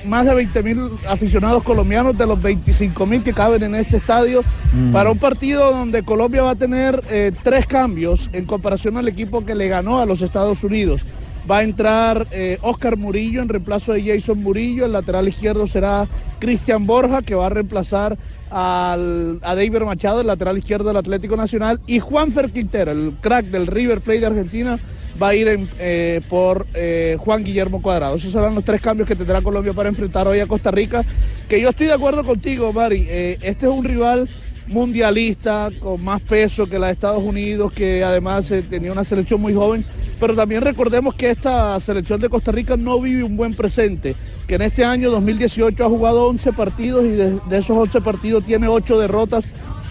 [0.05, 4.43] más de 20 mil aficionados colombianos de los 25 mil que caben en este estadio
[4.91, 9.45] para un partido donde Colombia va a tener eh, tres cambios en comparación al equipo
[9.45, 11.05] que le ganó a los Estados Unidos.
[11.49, 14.85] Va a entrar eh, Oscar Murillo en reemplazo de Jason Murillo.
[14.85, 16.07] El lateral izquierdo será
[16.39, 18.17] Cristian Borja, que va a reemplazar
[18.49, 21.81] al, a David Machado, el lateral izquierdo del Atlético Nacional.
[21.85, 24.79] Y Juanfer Quintero, el crack del River Plate de Argentina,
[25.21, 28.15] va a ir en, eh, por eh, Juan Guillermo Cuadrado.
[28.15, 31.03] Esos serán los tres cambios que tendrá Colombia para enfrentar hoy a Costa Rica.
[31.49, 33.05] Que yo estoy de acuerdo contigo, Mari.
[33.09, 34.29] Eh, este es un rival
[34.67, 39.41] mundialista, con más peso que la de Estados Unidos, que además eh, tenía una selección
[39.41, 39.85] muy joven.
[40.19, 44.15] Pero también recordemos que esta selección de Costa Rica no vive un buen presente,
[44.47, 48.67] que en este año 2018 ha jugado 11 partidos y de, esos 11 partidos tiene
[48.67, 49.45] 8 derrotas,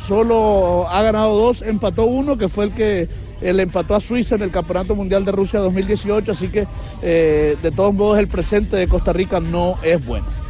[0.06, 3.08] solo ha ganado 2, empató uno, que fue el que
[3.42, 6.66] le empató a Suiza en el Campeonato Mundial de Rusia 2018, así que
[7.02, 10.41] eh, de todos modos el presente de Costa Rica no es bueno.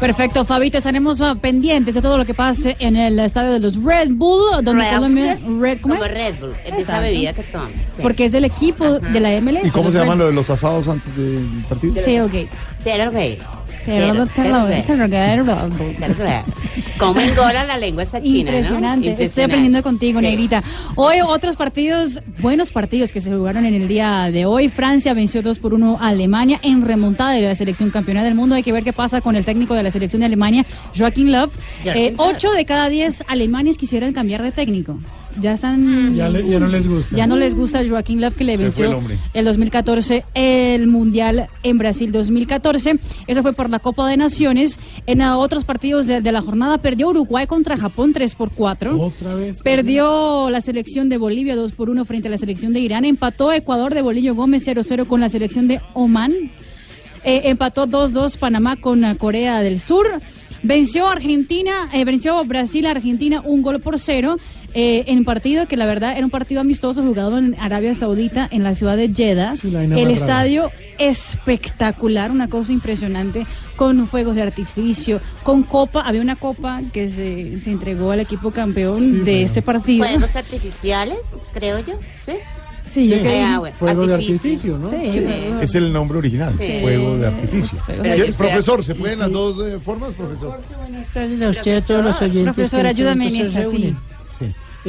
[0.00, 3.82] Perfecto, Fabito, estaremos ah, pendientes de todo lo que pase en el estadio de los
[3.82, 5.38] Red Bull, donde Red Colombia...
[5.40, 5.60] Bull.
[5.60, 6.12] Red, ¿cómo Como es?
[6.12, 7.72] Red Bull, es de esa bebida que toman.
[7.96, 8.02] sí.
[8.02, 9.66] Porque es el equipo de la MLS.
[9.66, 11.94] ¿Y cómo se llaman lo de los asados antes del partido?
[11.94, 12.48] Tailgate.
[12.84, 13.38] Tailgate.
[13.86, 14.82] Tailgate.
[16.98, 18.56] Cómo engola la lengua esta china, ¿no?
[18.58, 19.24] Impresionante.
[19.24, 20.62] Estoy aprendiendo contigo, Negrita.
[20.94, 24.68] Hoy otros partidos, buenos partidos que se jugaron en el día de hoy.
[24.68, 28.54] Francia venció 2 por 1 a Alemania en remontada de la selección campeona del mundo.
[28.54, 30.64] Hay que ver qué pasa con el técnico de la selección de Alemania,
[30.96, 31.32] Joaquín.
[31.32, 31.50] Joachim
[31.84, 32.26] Eh, Löw.
[32.28, 34.98] ocho de cada 10 alemanes quisieran cambiar de técnico.
[35.40, 36.14] Ya están.
[36.14, 37.16] Ya le- ya no les gusta.
[37.16, 41.78] Ya no les gusta Joaquín Löw que le venció el el 2014 el Mundial en
[41.78, 42.98] Brasil 2014.
[43.26, 44.78] Eso fue por la Copa de Naciones.
[45.06, 49.00] En otros partidos de, de la jornada perdió Uruguay contra Japón 3 por 4.
[49.00, 49.60] Otra vez.
[49.62, 53.04] Perdió la selección de Bolivia 2 por 1 frente a la selección de Irán.
[53.04, 56.32] Empató Ecuador de Bolillo Gómez 0-0 con la selección de Oman.
[57.24, 60.06] Eh, empató 2-2 Panamá con Corea del Sur.
[60.62, 64.36] Venció Argentina, eh, venció Brasil a Argentina un gol por cero
[64.78, 68.62] eh, en partido que la verdad era un partido amistoso jugado en Arabia Saudita en
[68.62, 69.52] la ciudad de Jeddah.
[69.64, 76.02] El estadio espectacular, una cosa impresionante, con fuegos de artificio, con copa.
[76.02, 80.04] Había una copa que se, se entregó al equipo campeón Sí, de este partido.
[80.06, 81.18] Fuegos artificiales,
[81.54, 82.32] creo yo, ¿sí?
[82.88, 84.88] Sí, yo creo- ah, bueno, Fuego de artificio, ¿no?
[84.88, 85.24] Sí, Sí.
[85.60, 86.78] Es el nombre original, Sí.
[86.82, 87.78] fuego de artificio.
[87.86, 89.22] Pero Sí, profesor, ¿se pueden sí.
[89.22, 90.60] las dos eh, formas, profesor?
[90.78, 92.54] Buenas tardes a usted, a todos los oyentes.
[92.54, 93.94] Profesor, ayúdame en esta, sí.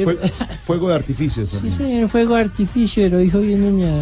[0.04, 0.18] Fue-
[0.64, 1.42] fuego de artificio.
[1.44, 1.58] eso.
[1.60, 3.98] Sí, señor, fuego de artificio, lo dijo bien doña.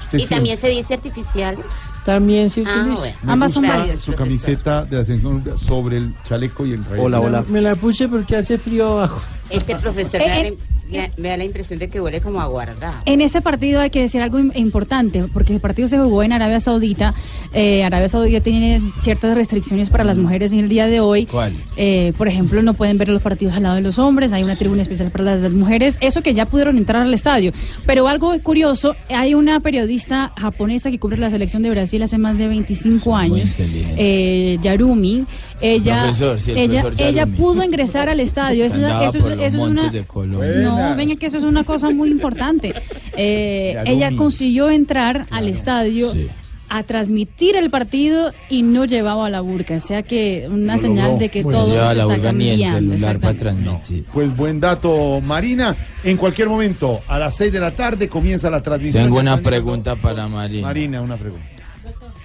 [0.00, 0.28] Usted Y sí.
[0.28, 1.64] también se dice artificiales.
[2.04, 3.00] También se Ah, utiliza.
[3.00, 3.16] bueno.
[3.22, 6.84] Me Ambas son gusta válidas, Su camiseta de la selección sobre el chaleco y el
[6.84, 7.02] rayo.
[7.04, 7.44] Hola, hola.
[7.48, 9.20] Me la puse porque hace frío abajo.
[9.50, 10.56] Ese profesor Eh,
[10.92, 12.94] me, da la, me da la impresión de que huele como a guardado.
[13.06, 16.32] En ese partido hay que decir algo im- importante, porque el partido se jugó en
[16.32, 17.14] Arabia Saudita.
[17.52, 21.26] Eh, Arabia Saudita tiene ciertas restricciones para las mujeres en el día de hoy.
[21.26, 21.60] ¿Cuáles?
[21.76, 24.56] Eh, por ejemplo, no pueden ver los partidos al lado de los hombres, hay una
[24.56, 25.98] tribuna especial para las, las mujeres.
[26.00, 27.52] Eso que ya pudieron entrar al estadio.
[27.86, 32.38] Pero algo curioso, hay una periodista japonesa que cubre la selección de Brasil hace más
[32.38, 35.24] de 25 Muy años, eh, Yarumi.
[35.60, 38.64] Ella, Profesor, sí, el ella, ella pudo ingresar al estadio.
[38.72, 39.88] Eso, es- eso una...
[39.90, 40.50] de Colombia.
[40.62, 42.74] No, venga que eso es una cosa muy importante.
[43.16, 46.28] Eh, ella consiguió entrar al estadio Sí.
[46.70, 51.18] a transmitir el partido y no llevaba la burka, o sea que una señal logró.
[51.18, 52.94] de que Bueno, todo lleva se la está burga ni el cambiando.
[52.94, 54.04] celular para transmitir.
[54.10, 55.76] Pues buen dato, Marina.
[56.02, 59.04] En cualquier momento, a las 6 de la tarde, comienza la transmisión.
[59.04, 60.66] Tengo una pregunta para Marina.
[60.66, 61.46] Marina, una pregunta.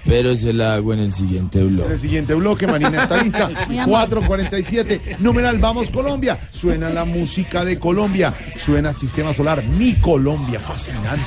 [0.07, 1.91] Pero se la hago en el siguiente En blog.
[1.91, 3.49] el siguiente bloque, Marina está lista.
[3.67, 4.07] Muy amable.
[4.07, 6.39] 447, numeral Vamos Colombia.
[6.53, 8.33] Suena la música de Colombia.
[8.57, 11.25] Suena Sistema Solar, mi Colombia, fascinante.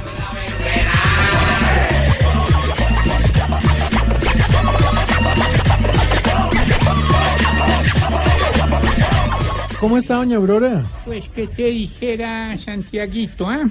[9.79, 10.85] ¿Cómo está, doña Aurora?
[11.07, 13.69] Pues que te dijera Santiaguito, ¿ah?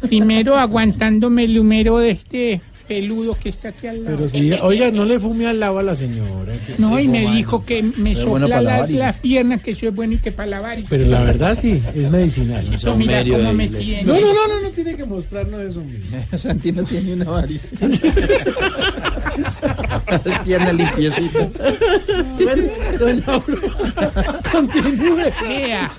[0.00, 4.26] Primero aguantándome el número de este peludo que está aquí al lado.
[4.32, 6.52] Pero oiga, no le fume al lado a la señora.
[6.78, 9.94] No, y me dijo que me bueno sopla para la- las piernas, que eso es
[9.94, 10.80] bueno y que para lavar.
[10.80, 12.66] Y Pero la verdad sí, es medicinal.
[12.74, 14.02] Esto mira cómo me tiene.
[14.02, 15.84] No, no, no, no, no tiene que mostrarnos eso.
[16.36, 17.30] Santi no tiene una
[20.10, 20.38] variz.
[20.44, 21.48] Pierna limpiecita.
[22.34, 22.62] Bueno,
[22.98, 25.30] doña Aurora, continúe.
[25.42, 25.92] Vea,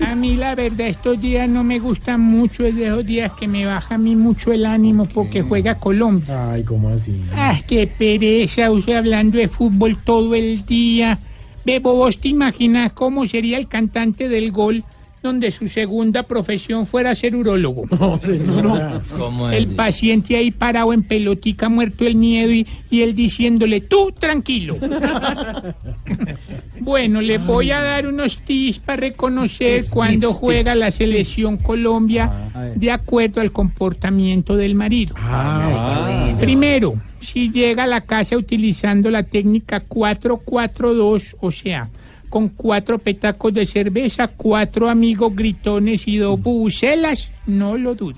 [0.00, 3.46] a mí la verdad estos días no me gustan mucho, es de esos días que
[3.48, 6.52] me baja a mí mucho el ánimo porque juega Colombia.
[6.52, 7.22] Ay, ¿cómo así?
[7.34, 11.18] Ah, qué pereza, usted hablando de fútbol todo el día.
[11.64, 14.84] Bebo, ¿vos te imaginas cómo sería el cantante del gol
[15.22, 17.84] donde su segunda profesión fuera ser urólogo?
[17.90, 19.00] No, señora.
[19.18, 19.74] ¿Cómo El es?
[19.74, 24.76] paciente ahí parado en pelotica, muerto el miedo y, y él diciéndole, tú tranquilo.
[26.80, 32.90] bueno, le voy a dar unos tips para reconocer cuando juega la selección Colombia de
[32.90, 35.14] acuerdo al comportamiento del marido.
[35.18, 41.88] Ah, Primero, si llega a la casa utilizando la técnica 442, o sea,
[42.30, 48.16] con cuatro petacos de cerveza, cuatro amigos gritones y dos bucelas, no lo dude.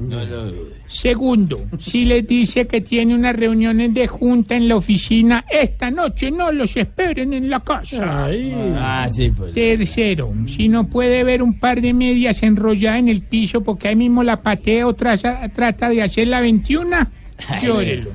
[0.00, 0.72] No lo dudes.
[0.86, 6.30] Segundo, si les dice que tiene unas reuniones de junta en la oficina, esta noche
[6.30, 8.26] no los esperen en la casa.
[8.76, 9.52] Ah, sí, pues.
[9.52, 13.96] Tercero, si no puede ver un par de medias enrolladas en el piso porque ahí
[13.96, 16.96] mismo la patea o traza- trata de hacer la 21,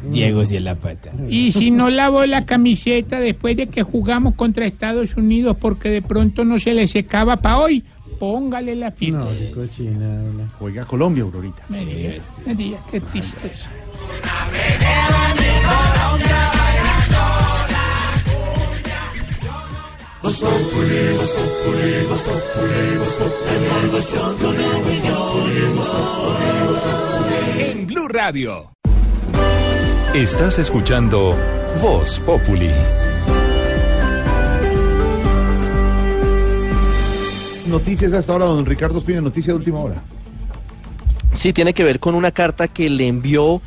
[0.09, 1.11] Diego sí es la pata.
[1.29, 6.01] Y si no lavó la camiseta después de que jugamos contra Estados Unidos porque de
[6.01, 7.83] pronto no se le secaba para hoy,
[8.19, 9.25] póngale la firma.
[9.25, 10.21] No, qué cochina.
[10.59, 11.63] Juega Colombia, Aurorita.
[11.69, 12.13] Me diga,
[12.45, 13.69] me diga, qué tristeza.
[27.59, 28.76] En Blue Radio.
[30.13, 31.35] Estás escuchando
[31.81, 32.71] Voz Populi.
[37.67, 40.01] Noticias hasta ahora, don Ricardo Espina, noticia de última hora.
[41.33, 43.61] Sí, tiene que ver con una carta que le envió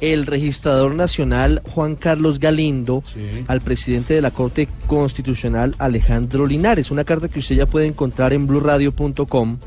[0.00, 3.02] el registrador nacional Juan Carlos Galindo
[3.46, 6.90] al presidente de la Corte Constitucional Alejandro Linares.
[6.90, 9.58] Una carta que usted ya puede encontrar en blurradio.com.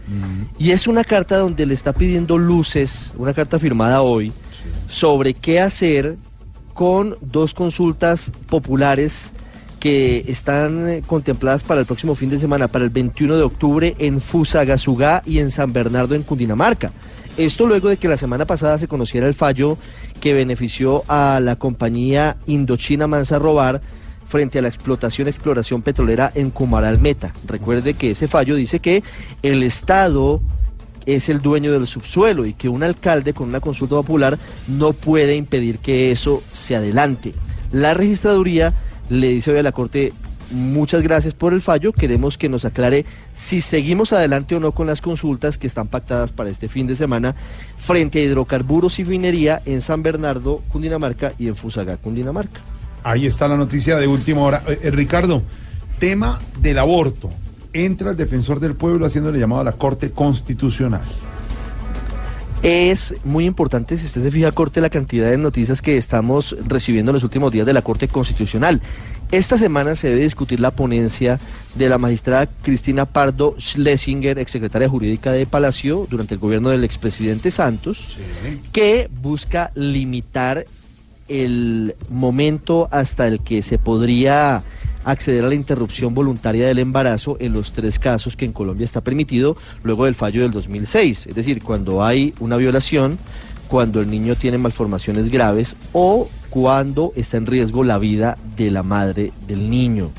[0.59, 4.31] Y es una carta donde le está pidiendo luces, una carta firmada hoy,
[4.87, 6.15] sobre qué hacer
[6.73, 9.33] con dos consultas populares
[9.79, 13.95] que están eh, contempladas para el próximo fin de semana, para el 21 de octubre
[13.99, 16.91] en Fusagasugá y en San Bernardo en Cundinamarca.
[17.37, 19.77] Esto luego de que la semana pasada se conociera el fallo
[20.19, 23.81] que benefició a la compañía Indochina Mansa Robar
[24.27, 27.33] frente a la explotación exploración petrolera en Cumaral Meta.
[27.45, 29.03] Recuerde que ese fallo dice que
[29.43, 30.41] el Estado
[31.07, 35.35] es el dueño del subsuelo y que un alcalde con una consulta popular no puede
[35.35, 37.33] impedir que eso se adelante.
[37.71, 38.73] La registraduría
[39.09, 40.13] le dice hoy a la Corte
[40.51, 44.87] muchas gracias por el fallo, queremos que nos aclare si seguimos adelante o no con
[44.87, 47.35] las consultas que están pactadas para este fin de semana
[47.77, 52.61] frente a hidrocarburos y minería en San Bernardo, Cundinamarca y en Fusaga, Cundinamarca.
[53.03, 54.63] Ahí está la noticia de última hora.
[54.67, 55.41] Eh, eh, Ricardo,
[55.99, 57.29] tema del aborto.
[57.73, 61.01] Entra el defensor del pueblo haciéndole llamado a la Corte Constitucional.
[62.63, 67.11] Es muy importante, si usted se fija, Corte, la cantidad de noticias que estamos recibiendo
[67.11, 68.81] en los últimos días de la Corte Constitucional.
[69.31, 71.39] Esta semana se debe discutir la ponencia
[71.75, 77.51] de la magistrada Cristina Pardo Schlesinger, exsecretaria jurídica de Palacio, durante el gobierno del expresidente
[77.51, 78.17] Santos,
[78.71, 80.65] que busca limitar
[81.27, 84.63] el momento hasta el que se podría
[85.07, 89.01] acceder a la interrupción voluntaria del embarazo en los tres casos que en Colombia está
[89.01, 91.27] permitido luego del fallo del 2006.
[91.27, 93.17] Es decir, cuando hay una violación,
[93.69, 98.83] cuando el niño tiene malformaciones graves o cuando está en riesgo la vida de la
[98.83, 100.11] madre del niño.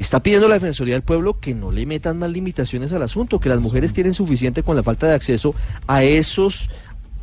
[0.00, 3.48] Está pidiendo la Defensoría del Pueblo que no le metan más limitaciones al asunto, que
[3.48, 5.54] las mujeres tienen suficiente con la falta de acceso
[5.86, 6.70] a esos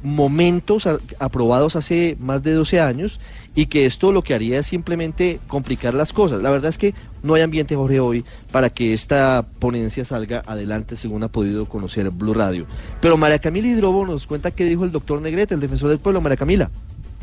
[0.06, 0.88] momentos
[1.20, 3.20] aprobados hace más de 12 años
[3.56, 6.42] y que esto lo que haría es simplemente complicar las cosas.
[6.42, 10.96] La verdad es que no hay ambiente, Jorge, hoy para que esta ponencia salga adelante
[10.96, 12.68] según ha podido conocer Blue Radio.
[13.02, 16.22] Pero María Camila Hidrobo nos cuenta qué dijo el doctor Negrete, el defensor del pueblo.
[16.22, 16.70] María Camila.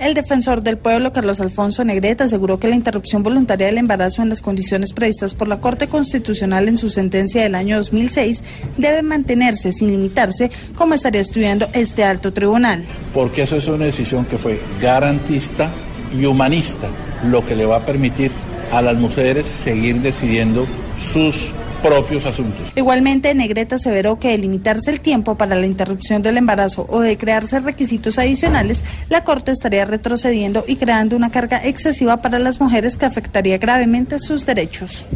[0.03, 4.31] El defensor del pueblo, Carlos Alfonso Negrete, aseguró que la interrupción voluntaria del embarazo en
[4.31, 8.43] las condiciones previstas por la Corte Constitucional en su sentencia del año 2006
[8.79, 12.83] debe mantenerse sin limitarse, como estaría estudiando este alto tribunal.
[13.15, 15.71] porque eso es una decisión que fue garantista
[16.19, 16.89] y humanista,
[17.31, 18.33] lo que le va a permitir
[18.73, 20.67] a las mujeres seguir decidiendo
[20.99, 22.73] sus propios asuntos.
[22.77, 27.19] Igualmente, Negrete aseveró que de limitarse el tiempo para la interrupción del embarazo o de
[27.19, 32.97] crearse requisitos adicionales, la Corte estaría retrocediendo y creando una carga excesiva para las mujeres
[32.97, 35.07] que afectaría gravemente sus derechos.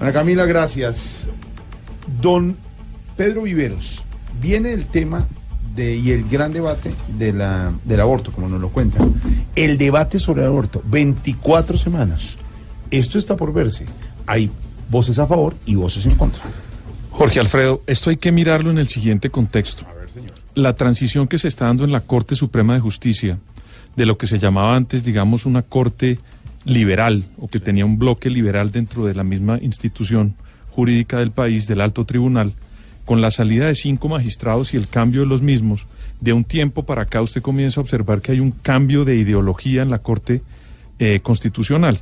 [0.00, 1.28] Ana Camila, gracias.
[2.20, 2.56] Don
[3.16, 4.02] Pedro Viveros,
[4.40, 5.28] viene el tema
[5.76, 9.14] de, y el gran debate de la, del aborto, como nos lo cuentan.
[9.54, 12.36] El debate sobre el aborto, 24 semanas.
[12.90, 13.86] Esto está por verse.
[14.26, 14.50] Hay
[14.92, 16.42] voces a favor y voces en contra.
[17.10, 19.84] Jorge Alfredo, esto hay que mirarlo en el siguiente contexto.
[20.54, 23.38] La transición que se está dando en la Corte Suprema de Justicia,
[23.96, 26.18] de lo que se llamaba antes, digamos, una Corte
[26.66, 30.36] liberal, o que tenía un bloque liberal dentro de la misma institución
[30.70, 32.52] jurídica del país, del alto tribunal,
[33.06, 35.86] con la salida de cinco magistrados y el cambio de los mismos,
[36.20, 39.82] de un tiempo para acá usted comienza a observar que hay un cambio de ideología
[39.82, 40.42] en la Corte
[40.98, 41.98] eh, Constitucional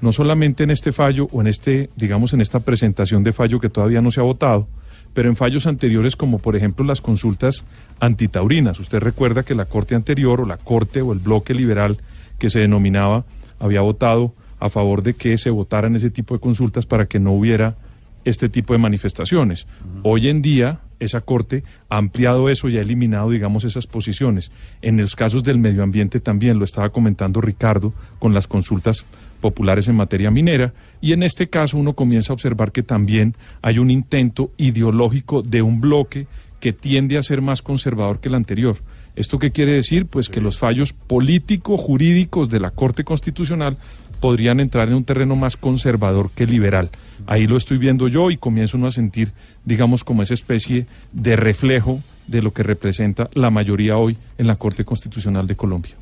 [0.00, 3.68] no solamente en este fallo o en este, digamos, en esta presentación de fallo que
[3.68, 4.68] todavía no se ha votado,
[5.14, 7.64] pero en fallos anteriores como por ejemplo las consultas
[8.00, 8.78] antitaurinas.
[8.78, 11.98] Usted recuerda que la Corte anterior o la Corte o el bloque liberal
[12.38, 13.24] que se denominaba
[13.58, 17.32] había votado a favor de que se votaran ese tipo de consultas para que no
[17.32, 17.76] hubiera
[18.24, 19.66] este tipo de manifestaciones.
[20.02, 24.50] Hoy en día esa Corte ha ampliado eso y ha eliminado, digamos, esas posiciones.
[24.82, 29.04] En los casos del medio ambiente también lo estaba comentando Ricardo con las consultas
[29.40, 33.78] populares en materia minera y en este caso uno comienza a observar que también hay
[33.78, 36.26] un intento ideológico de un bloque
[36.60, 38.76] que tiende a ser más conservador que el anterior.
[39.16, 40.06] ¿Esto qué quiere decir?
[40.06, 43.76] Pues que los fallos político-jurídicos de la Corte Constitucional
[44.20, 46.90] podrían entrar en un terreno más conservador que liberal.
[47.26, 49.32] Ahí lo estoy viendo yo y comienzo uno a sentir,
[49.64, 54.56] digamos, como esa especie de reflejo de lo que representa la mayoría hoy en la
[54.56, 55.94] Corte Constitucional de Colombia.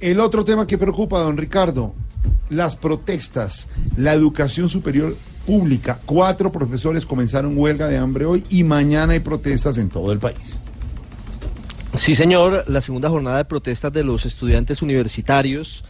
[0.00, 1.94] El otro tema que preocupa, don Ricardo,
[2.50, 5.16] las protestas, la educación superior
[5.46, 6.00] pública.
[6.04, 10.58] Cuatro profesores comenzaron huelga de hambre hoy y mañana hay protestas en todo el país.
[11.94, 15.84] Sí, señor, la segunda jornada de protestas de los estudiantes universitarios,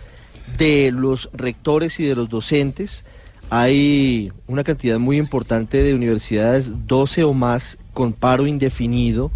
[0.59, 3.05] de los rectores y de los docentes.
[3.49, 9.31] Hay una cantidad muy importante de universidades, 12 o más, con paro indefinido.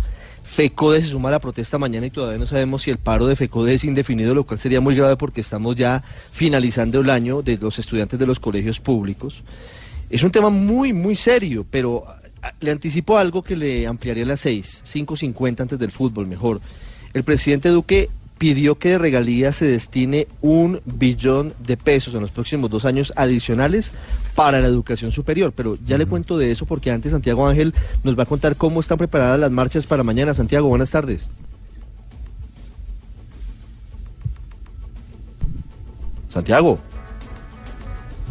[0.48, 3.36] FECODE se suma a la protesta mañana y todavía no sabemos si el paro de
[3.36, 7.58] FECODE es indefinido, lo cual sería muy grave porque estamos ya finalizando el año de
[7.58, 9.44] los estudiantes de los colegios públicos.
[10.08, 12.04] Es un tema muy, muy serio, pero
[12.42, 16.62] ah, le anticipo algo que le ampliaría a las 6, 5.50 antes del fútbol, mejor.
[17.12, 22.30] El presidente Duque pidió que de regalías se destine un billón de pesos en los
[22.30, 23.92] próximos dos años adicionales
[24.38, 25.52] para la educación superior.
[25.52, 27.74] Pero ya le cuento de eso porque antes Santiago Ángel
[28.04, 30.32] nos va a contar cómo están preparadas las marchas para mañana.
[30.32, 31.28] Santiago, buenas tardes.
[36.28, 36.78] Santiago.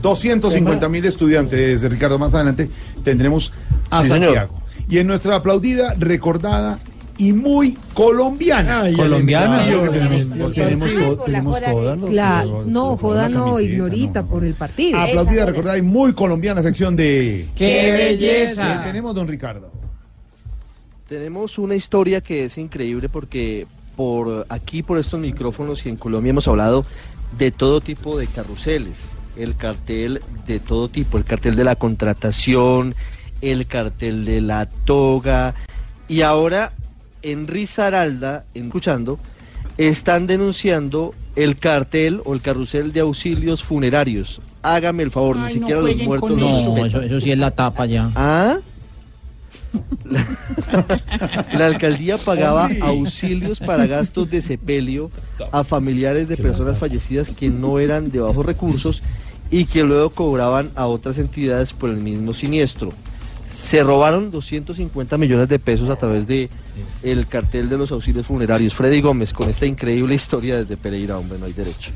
[0.01, 2.17] 250 mil estudiantes, Ricardo.
[2.17, 2.69] Más adelante
[3.03, 3.51] tendremos
[3.89, 4.33] a Sí, señor.
[4.33, 4.61] Santiago.
[4.87, 6.79] Y en nuestra aplaudida, recordada
[7.18, 8.84] y muy colombiana.
[8.95, 9.63] colombiana.
[9.65, 11.97] Tenemos, tenemos, to- tenemos todas.
[11.97, 12.07] ¿no?
[12.07, 14.99] Claro, joda no, camiseta, ignorita por el partido.
[14.99, 17.49] Aplaudida, recordada y muy colombiana sección de...
[17.55, 18.80] ¡Qué belleza!
[18.84, 19.72] ¿Qué tenemos, don Ricardo?
[21.07, 23.65] Tenemos una historia que es increíble porque
[23.95, 26.86] por aquí, por estos micrófonos y en Colombia hemos hablado
[27.38, 29.09] de todo tipo de carruseles.
[29.38, 32.95] El cartel de todo tipo, el cartel de la contratación,
[33.41, 35.55] el cartel de la toga.
[36.07, 36.74] Y ahora
[37.22, 39.20] en Risaralda, escuchando,
[39.78, 44.41] están denunciando el cartel o el carrusel de auxilios funerarios.
[44.63, 46.76] Hágame el favor, Ay, ni no siquiera los muertos eso.
[46.76, 48.09] No, eso- eso sí es la tapa ya.
[48.15, 48.57] ¿Ah?
[50.05, 50.26] La,
[51.57, 55.11] la alcaldía pagaba auxilios para gastos de sepelio
[55.51, 59.03] a familiares de personas fallecidas que no eran de bajos recursos
[59.51, 62.91] y que luego cobraban a otras entidades por el mismo siniestro.
[63.57, 66.47] Se robaron 250 millones de pesos a través de
[67.01, 68.75] el cartel de los auxilios funerarios.
[68.75, 71.91] Freddy Gómez con esta increíble historia desde Pereira, hombre, no hay derecho.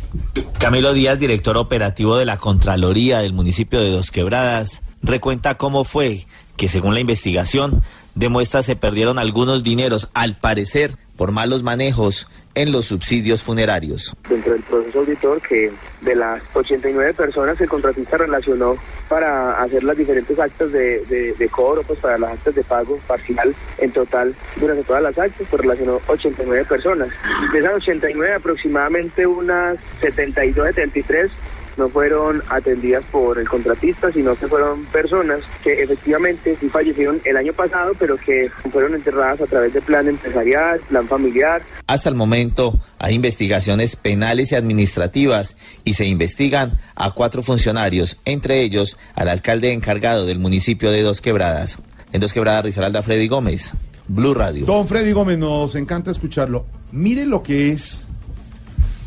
[0.57, 6.25] Camilo Díaz, director operativo de la Contraloría del municipio de Dos Quebradas, recuenta cómo fue
[6.57, 7.83] que según la investigación
[8.15, 14.15] demuestra se perdieron algunos dineros, al parecer por malos manejos en los subsidios funerarios.
[14.27, 18.77] dentro del proceso auditor que de las 89 personas que el contratista relacionó
[19.11, 21.01] para hacer las diferentes actas de,
[21.37, 25.45] de, cobro, pues para las actas de pago parcial en total durante todas las actas,
[25.49, 27.09] pues relacionó 89 personas.
[27.51, 31.29] De esas 89 aproximadamente unas 72, 73
[31.77, 37.37] no fueron atendidas por el contratista, sino que fueron personas que efectivamente sí fallecieron el
[37.37, 42.15] año pasado, pero que fueron enterradas a través de plan empresarial, plan familiar, Hasta el
[42.15, 49.29] momento hay investigaciones penales y administrativas y se investigan a cuatro funcionarios, entre ellos al
[49.29, 51.79] alcalde encargado del municipio de Dos Quebradas.
[52.11, 53.73] En Dos Quebradas, Risaralda Freddy Gómez,
[54.07, 54.65] Blue Radio.
[54.65, 56.65] Don Freddy Gómez, nos encanta escucharlo.
[56.91, 58.05] Mire lo que es,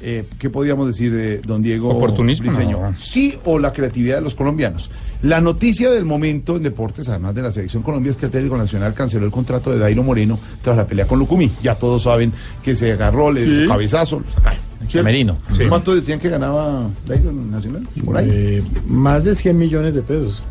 [0.04, 2.78] eh, ¿qué podríamos decir de don Diego Oportunismo, Briseño?
[2.80, 2.96] no.
[2.98, 4.90] Sí o la creatividad de los colombianos.
[5.22, 8.92] La noticia del momento en deportes, además de la selección Colombia, es que Atlético Nacional
[8.94, 11.50] canceló el contrato de Dairo Moreno tras la pelea con Lucumí.
[11.62, 12.32] Ya todos saben
[12.62, 13.62] que se agarró, le dio Sí.
[13.62, 14.20] su cabezazo.
[14.20, 14.58] lo sacaron.
[15.52, 15.64] Sí.
[15.68, 17.88] ¿Cuánto decían que ganaba Dairo Nacional?
[18.04, 18.28] Por ahí.
[18.30, 20.42] Eh, más de 100 millones de pesos.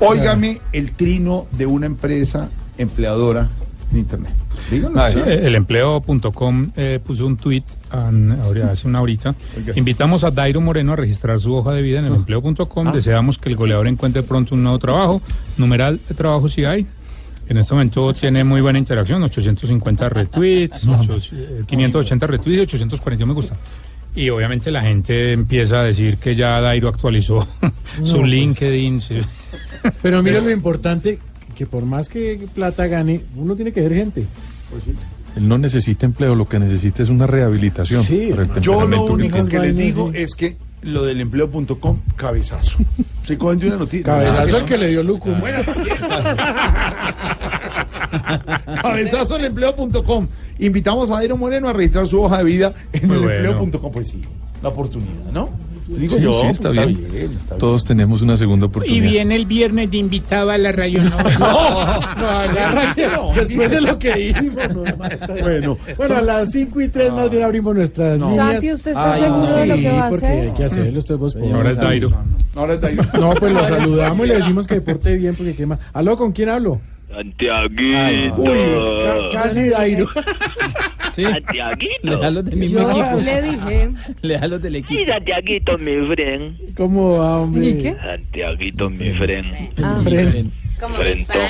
[0.00, 3.48] Óigame el trino de una empresa empleadora
[3.92, 4.32] en Internet.
[4.70, 5.00] Díganlo.
[5.00, 7.38] Ah, eh, El empleo.com eh, puso un
[7.90, 9.34] an- ahora- hace una horita.
[9.76, 12.88] Invitamos a Dairo Moreno a registrar su hoja de vida en el empleo.com.
[12.88, 12.92] Ah.
[12.92, 15.22] Deseamos que el goleador encuentre pronto un nuevo trabajo.
[15.56, 16.86] Numeral de trabajo si hay.
[17.48, 23.26] En este momento tiene muy buena interacción, 850 retweets, ocho- eh, 580 retweets y 841
[23.26, 23.56] me gusta.
[24.14, 27.46] Y obviamente la gente empieza a decir que ya Dairo actualizó
[28.04, 28.28] su pues.
[28.28, 29.00] LinkedIn.
[29.00, 29.20] sí.
[30.02, 31.20] Pero mira lo importante,
[31.58, 34.24] que por más que plata gane, uno tiene que ser gente.
[35.34, 38.04] Él no necesita empleo, lo que necesita es una rehabilitación.
[38.04, 38.30] Sí,
[38.60, 42.78] Yo lo único que les digo es que lo del empleo.com, cabezazo.
[43.26, 44.04] Se cogen de una noticia.
[44.06, 45.32] Cabezazo Ah, el que le dio Lucu.
[45.32, 45.58] Bueno,
[48.82, 50.28] cabezazo en empleo.com.
[50.60, 53.32] Invitamos a Dairo Moreno a registrar su hoja de vida en el bueno.
[53.32, 53.90] empleo.com.
[53.90, 54.22] Pues sí,
[54.62, 55.50] la oportunidad, ¿no?
[55.88, 57.10] Digo Sí, yo, sí, está está bien.
[57.10, 57.58] bien, está bien.
[57.58, 59.10] Todos tenemos una segunda Y oportunidad.
[59.10, 61.38] viene el viernes de invitado a la radionovela.
[61.38, 63.32] No, no, agarra que no.
[63.34, 64.68] Después de lo que dijimos.
[64.74, 64.84] no,
[65.40, 68.34] bueno, Bueno, a las 5 y 3 más bien abrimos nuestras líneas.
[68.34, 70.40] Santi, ¿usted está Ay, seguro de lo que va a porque hacer?
[70.48, 72.10] hay que hacerlo, usted vos Ahora es Dairo.
[73.18, 75.78] No, pues lo saludamos y le decimos que porte bien porque quema.
[75.92, 76.80] ¿Aló, con quién hablo?
[77.10, 78.34] Santiaguito.
[78.36, 78.48] Uy,
[79.32, 80.06] ca- casi Dairo.
[81.24, 81.94] Santiaguito.
[82.02, 83.18] Le da los del mismo Yo equipo.
[83.24, 83.90] le dije.
[84.22, 85.00] Le da los del equipo.
[85.00, 86.74] Sí, Santiaguito, mi friend.
[86.76, 87.66] ¿Cómo va, hombre?
[87.68, 87.96] ¿Y qué?
[87.96, 89.46] Santiaguito, mi friend.
[89.82, 90.50] Ah, Fren-
[90.80, 91.40] Como Frentón.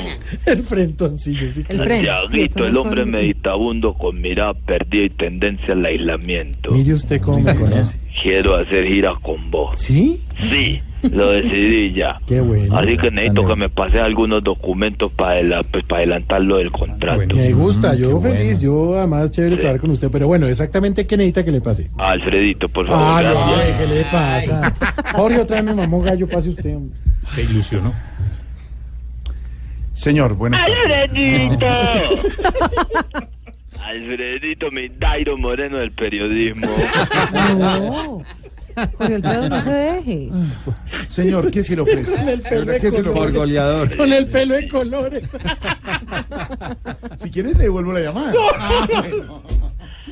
[0.46, 1.62] el frentoncillo, sí.
[1.68, 2.00] El Fren.
[2.00, 6.72] Sí, Santiaguito, el hombre con- meditabundo con mirada perdida y tendencia al aislamiento.
[6.72, 7.94] Mire usted cómo me conoce.
[8.22, 9.78] Quiero hacer giras con vos.
[9.78, 10.20] ¿Sí?
[10.46, 12.18] Sí, lo decidí ya.
[12.26, 12.76] Qué bueno.
[12.76, 17.34] Así que necesito que me pases algunos documentos para pues, para adelantar lo del contrato.
[17.34, 19.60] Me gusta, Mm, yo qué feliz, yo además chévere Sí.
[19.60, 21.90] trabajar con usted, pero bueno, exactamente qué necesita que le pase.
[21.98, 23.04] Alfredito, por favor.
[23.06, 23.78] Ah, no, gracias.
[23.78, 24.74] ¿qué le pasa?
[25.14, 26.76] Jorge, otra vez me mamó gallo, pase usted.
[26.76, 26.98] hombre.
[27.34, 27.92] Te ilusionó.
[29.92, 31.10] Señor, buenas tardes.
[31.10, 31.66] ¡Alfredito!
[33.88, 36.66] Alfredito, mi Dairo Moreno del periodismo.
[37.56, 38.22] No.
[38.96, 40.30] Jorge Alfredo, no se deje.
[41.08, 42.16] Señor, ¿qué se le ofrece?
[42.16, 43.96] Con el pelo ¿Qué se le?
[43.96, 45.24] Con el pelo de colores.
[47.16, 48.32] Si quieres, le devuelvo la llamada.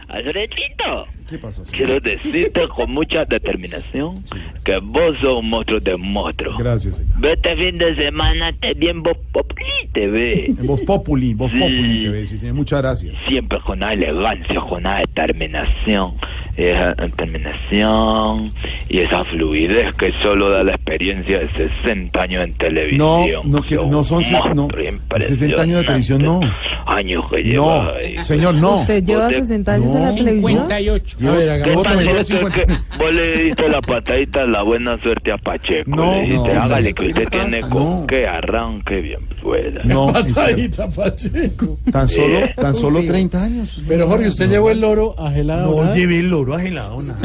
[0.08, 1.64] Alfredito, ¿Qué pasó?
[1.64, 1.76] señor?
[1.76, 4.22] quiero decirte con mucha determinación
[4.64, 6.56] que vos sos un monstruo de monstruo.
[6.58, 7.18] Gracias, señor.
[7.18, 10.46] Ve este fin de semana, te di en Voz Populi TV.
[10.46, 11.58] En Voz Populi, Voz Sí.
[11.58, 12.54] Populi TV, sí, señor.
[12.54, 13.14] Muchas gracias.
[13.26, 16.14] Siempre con una elegancia, con una determinación.
[16.56, 18.52] Esa determinación
[18.88, 21.48] y esa fluidez que solo da la experiencia de
[21.84, 23.40] 60 años en No, televisión.
[23.44, 24.22] no, que, Sos no son
[24.54, 24.82] no, monstruo
[25.20, 26.40] 60 años de televisión, no.
[26.86, 28.24] Años que No, llevas ahí.
[28.24, 28.76] señor, no.
[28.76, 30.52] ¿Usted lleva 60 años en la televisión?
[30.52, 31.16] 58.
[31.20, 32.66] Yo- A ver, ¿Qué hagamos tal una solo es que- 50.
[32.66, 35.90] que vos le diste la patadita la buena suerte a Pacheco?
[35.90, 37.72] No, le dijiste, no, hágale que ¿qué usted tiene pasa?
[37.72, 38.06] con No.
[38.06, 39.82] que arranque bien pueda.
[39.84, 40.12] No.
[40.12, 41.78] Patadita, Pacheco.
[41.92, 42.54] tan solo, Eh.
[42.56, 43.08] tan solo Sí.
[43.08, 43.82] 30 años.
[43.86, 45.84] Pero Jorge, ¿usted llevó el loro a gelado?
[45.84, 47.18] No lleve el loro a gelado, nada.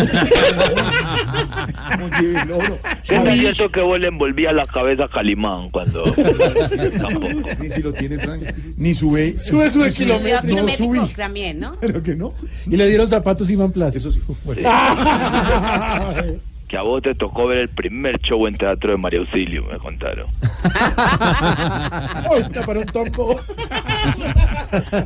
[1.99, 2.77] No lleve el loro.
[3.07, 6.03] ¿Qué tal cierto que vos le envolvía la cabeza a Calimán cuando...
[7.59, 8.17] Ni si lo tiene.
[8.77, 9.37] Ni sube.
[9.39, 10.43] Sube, sube kilómetros.
[10.45, 11.13] No, subí.
[11.15, 11.73] también, ¿no?
[11.79, 12.33] Pero que no.
[12.65, 13.97] Y le dieron zapatos Iván Plaza.
[13.97, 14.21] Eso sí.
[16.71, 19.77] Que a vos te tocó ver el primer show en teatro de María Auxilio, me
[19.77, 20.25] contaron.
[22.27, 23.41] Ahorita para un tombo.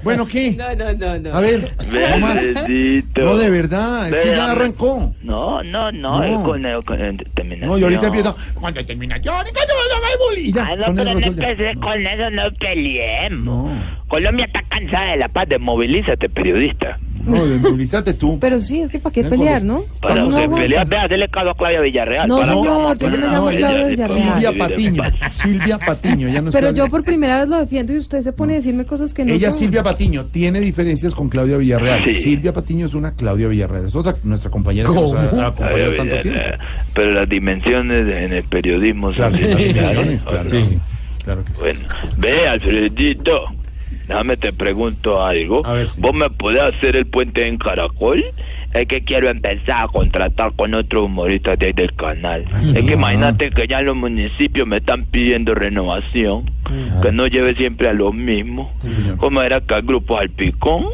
[0.03, 0.51] Bueno, ¿qué?
[0.51, 1.33] No, no, no, no.
[1.35, 2.35] A ver, ¿cómo más?
[2.35, 3.23] Bendito.
[3.23, 5.13] No, de verdad, es que ya arrancó.
[5.23, 6.23] No, no, no, No.
[6.23, 7.69] es con, el- con el determinación.
[7.71, 8.35] No, y ahorita empieza.
[8.53, 10.37] Cuando termina yo, ahorita yo no voy.
[10.49, 13.43] Y ya, Ah, no, pero no empecé con eso, no peleemos.
[13.43, 16.99] No, Colombia está cansada de la paz, desmovilízate, periodista.
[17.25, 18.37] No, desmovilízate tú.
[18.41, 19.83] Pero sí, es que para qué pelear, ¿no?
[20.01, 22.27] Para No usted pelear, ve, hacerle caso a Claudia Villarreal.
[22.27, 23.87] No, señor, yo no poner llamo Claudia.
[23.87, 24.09] Villarreal.
[24.09, 25.03] Silvia Patiño.
[25.31, 28.53] Silvia Patiño, ya no Pero yo por primera vez lo defiendo y usted se pone
[28.53, 29.59] a decirme cosas que no Ella, son.
[29.59, 32.03] Silvia Patiño, tiene diferencias con Claudia Villarreal.
[32.05, 32.15] Sí.
[32.15, 33.85] Silvia Patiño es una Claudia Villarreal.
[33.87, 36.41] Es otra, nuestra compañera que nos ha, acompañado tanto tiempo.
[36.93, 40.49] Pero las dimensiones en el periodismo son sí, las dimensiones, ¿o claro no?
[40.49, 40.79] que sí.
[41.23, 41.59] Claro que sí.
[41.59, 41.79] Bueno,
[42.17, 43.45] ve, Alfredito,
[44.07, 45.63] déjame te pregunto algo.
[45.97, 48.23] ¿Vos me podés hacer el puente en Caracol?
[48.73, 52.43] Es que quiero empezar a contratar con otros humoristas de ahí del canal.
[52.61, 56.51] es que imagínate que ya los municipios me están pidiendo renovación,
[57.01, 58.67] que no lleve siempre a los mismos.
[59.17, 60.87] Como era que al grupo Alpicón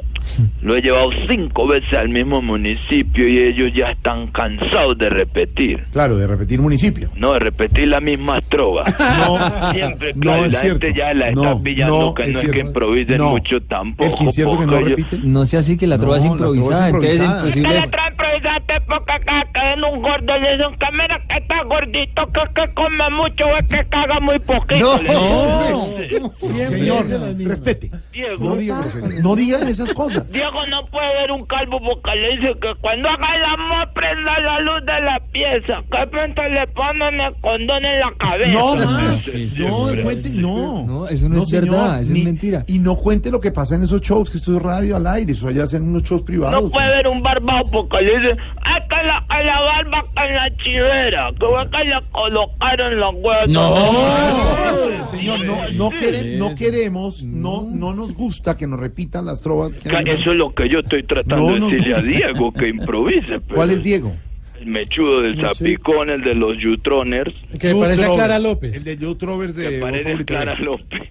[0.61, 5.83] lo he llevado cinco veces al mismo municipio y ellos ya están cansados de repetir.
[5.91, 7.09] Claro, de repetir municipio.
[7.15, 8.93] No, de repetir las mismas trovas.
[9.21, 12.33] No, Siempre, no claro, es la gente ya la está No, pillando no que es
[12.33, 13.31] no es que improvisen No.
[13.31, 14.09] mucho tampoco.
[14.09, 15.19] El que es cierto que no repite.
[15.23, 17.47] No sea así que la trova es No, la trova es improvisada, entonces improvisada.
[17.47, 17.79] Imposible.
[17.97, 22.41] la improvisada porque acá caen un gordo le dicen que mira que está gordito, que,
[22.61, 24.99] que come mucho, es que caga muy poquito.
[25.01, 25.87] No,
[26.19, 26.31] no.
[26.35, 26.47] Sí.
[26.67, 27.05] Señor,
[27.47, 27.91] respete.
[28.11, 28.49] Diego.
[28.49, 28.83] No diga,
[29.21, 30.20] no digan esas cosas.
[30.29, 34.39] Diego no puede ver un calvo porque le dice que cuando haga el amor prenda
[34.39, 38.51] la luz de la pieza, que pronto le ponen el condón en la cabeza.
[38.51, 39.19] No más.
[39.19, 40.83] Sí, No, cuente, no.
[40.85, 42.63] No, eso no es verdad, eso es mentira.
[42.67, 45.31] Y no cuente lo que pasa en esos shows, que esto es radio al aire,
[45.31, 46.63] eso allá hacen unos shows privados.
[46.63, 50.33] No puede ver un barbado porque le dicen, es que la, a la barba con
[50.35, 53.49] la chivera, que fue que le colocaron los huevos.
[53.49, 59.41] No, señor, no, no, quere- no queremos, no, no nos gusta que nos repitan las
[59.41, 59.73] trovas.
[59.73, 62.01] que Que hay- Eso es lo que yo estoy tratando No de decirle a.
[62.01, 63.39] Diego, que improvise.
[63.39, 64.15] pero- ¿Cuál es Diego?
[64.61, 67.33] El mechudo del Zapicón, el de los Jutroners.
[67.59, 68.75] Que parece a Clara López.
[68.75, 70.55] El de Youtrovers de Que parece Populi Clara.
[70.59, 71.01] López.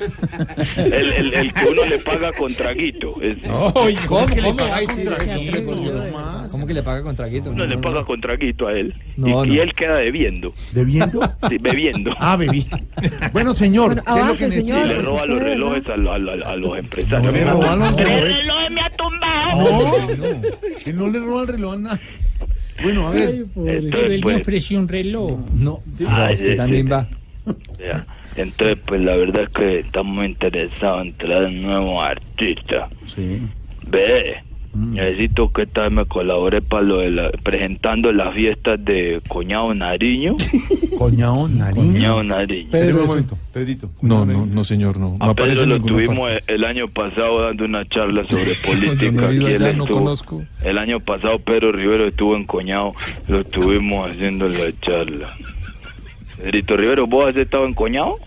[0.76, 3.16] el, el, el que uno le paga con traguito.
[3.20, 3.40] ese.
[4.06, 5.60] ¿Cómo que le paga con traguito?
[5.84, 6.48] No.
[6.50, 7.50] ¿Cómo que le paga con traguito?
[7.50, 8.94] Uno le paga con traguito a él.
[9.16, 9.54] No, y, no.
[9.54, 10.52] y él queda debiendo.
[10.72, 11.20] ¿Debiendo?
[11.48, 12.14] Sí, bebiendo.
[12.18, 12.66] Ah, bebí.
[13.32, 14.74] Bueno, señor, Bueno, ¿qué es lo que necesita?
[14.82, 14.86] señor.
[14.88, 17.24] Le roba los relojes a, lo- a lo- a los empresarios.
[17.24, 18.36] No le roban los ¡El relojes.
[18.36, 19.20] reloj me ha tumbado!
[20.20, 22.00] No, que no le roba el reloj a nadie.
[22.82, 23.28] Bueno, a ver.
[23.56, 25.38] Entonces, Él me pues- ofreció un reloj.
[25.54, 26.90] No, Ay, usted sí, también sí.
[26.92, 27.08] va.
[27.78, 28.06] Ya.
[28.36, 32.90] Entonces, pues la verdad es que estamos interesados en traer nuevos artistas.
[33.06, 33.42] Sí.
[33.88, 34.42] Ve,
[34.74, 39.74] necesito que esta vez me colabore para lo de la, presentando las fiestas de Coñado
[39.74, 40.36] Nariño.
[40.98, 41.92] Coñado Nariño.
[41.92, 42.70] Coñado Nariño.
[42.70, 43.90] Pedro, un momento, Pedrito.
[44.02, 45.16] No, no, no, señor, no.
[45.18, 46.54] No A aparece Pedro lo tuvimos parte.
[46.54, 49.10] el, año pasado dando una charla sobre política.
[49.12, 50.42] No Aquí él allá, no estuvo- conozco.
[50.62, 52.94] El año pasado Pedro Rivero estuvo en Coñado,
[53.28, 55.28] lo estuvimos haciendo la charla.
[56.36, 58.18] Pedrito Rivero, ¿vos has estado en Coñado?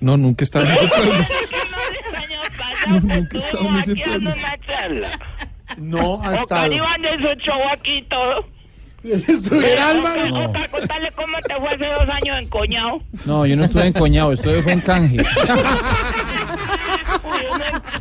[0.00, 1.14] No, nunca he estado en ese pueblo.
[2.88, 4.30] No, nunca he estado en ese pueblo.
[5.78, 6.72] No ha estado.
[6.72, 8.44] Iván de su show aquí y todo.
[9.04, 10.52] Estuviera Álvaro.
[10.70, 13.00] Contale cómo te fue hace dos años en Coñado.
[13.24, 15.18] No, yo no estuve en Coñado, estuve fue en Canje.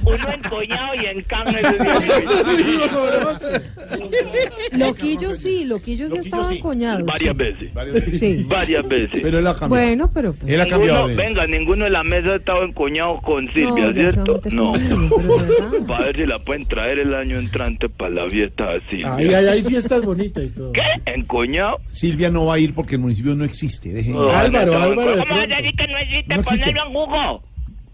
[0.04, 1.46] Uno, Coñado y en Can.
[4.78, 7.06] Loquillo sí, Loquillo sí estaba encoñado.
[7.06, 7.70] Varias veces.
[8.20, 8.46] Sí.
[8.48, 9.20] Varias veces.
[9.22, 9.86] Pero él ha cambiado.
[9.86, 10.34] Bueno, pero...
[10.34, 11.16] pues, Él ha cambiado Ninguno- de...
[11.16, 14.26] venga, ninguno de la mesa ha estado encoñado con Silvia, No, ya se va a
[14.26, 14.42] ¿cierto?
[14.52, 14.72] No.
[15.88, 19.16] Para ver si la pueden traer el año entrante para la fiesta de Silvia.
[19.16, 20.72] Ahí hay, hay fiestas bonitas y todo.
[20.72, 20.82] ¿Qué?
[21.06, 21.78] ¿Encoñado?
[21.92, 23.90] Silvia no va a ir porque el municipio no existe.
[23.90, 24.16] Dejen.
[24.16, 26.36] Álvaro, ¿cómo Álvaro, de vas a decir que no existe?
[26.42, 27.40] Ponelo en Google.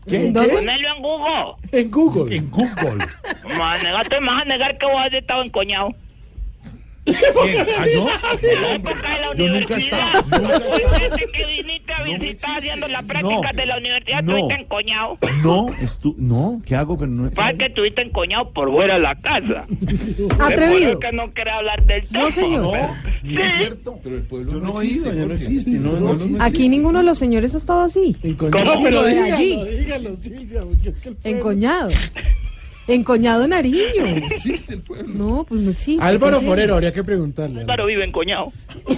[0.08, 0.32] ¿Qué?
[0.32, 0.54] ¿Dónde?
[0.54, 1.56] Ponelo en Google.
[1.72, 2.36] En Google.
[2.36, 3.06] En Google.
[3.48, 5.94] Me vas a negar, te vas a negar que vos has estado encoñado.
[7.04, 7.68] ¿Quién?
[7.78, 8.08] ¿Ah, yo?
[8.42, 10.24] En la época de la Yo nunca estado.
[10.24, 14.36] Nunca que viniste a visitar haciendo las prácticas de la universidad, No.
[14.38, 15.18] estuviste encoñado.
[15.44, 16.98] No, estu no, ¿qué hago?
[16.98, 17.30] Pero no.
[17.32, 19.66] Para que estuviste encoñado por fuera de la casa.
[20.40, 20.92] Atrevido.
[20.92, 22.24] Es que no quiere hablar del tema.
[22.26, 22.62] No, señor.
[22.62, 22.72] No,
[23.24, 24.00] no es cierto.
[24.04, 25.72] Pero el pueblo no, ido, ya no existe.
[25.72, 26.38] No, no existe.
[26.42, 28.16] Aquí ninguno de los señores ha estado así.
[28.24, 28.84] Encoñado, ¿Cómo?
[28.84, 29.60] pero dígalo, allí.
[29.80, 30.62] dígalo, Silvia.
[30.62, 30.94] porque
[32.88, 33.44] Encoñado.
[33.44, 34.06] Encoñado Nariño.
[34.32, 35.14] existe el pueblo.
[35.14, 36.04] No, pues no existe.
[36.04, 37.62] Álvaro ¿qué es Forero, habría que preguntarle.
[37.62, 38.52] Álvaro vive encoñado.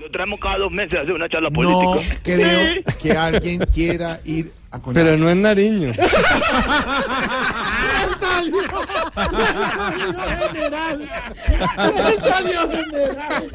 [0.00, 2.18] Lo traemos cada dos meses a hacer una charla No política.
[2.22, 5.04] creo que alguien quiera ir a Coñado.
[5.04, 5.92] Pero no es Nariño.
[10.52, 11.10] general.
[12.20, 13.50] salió general.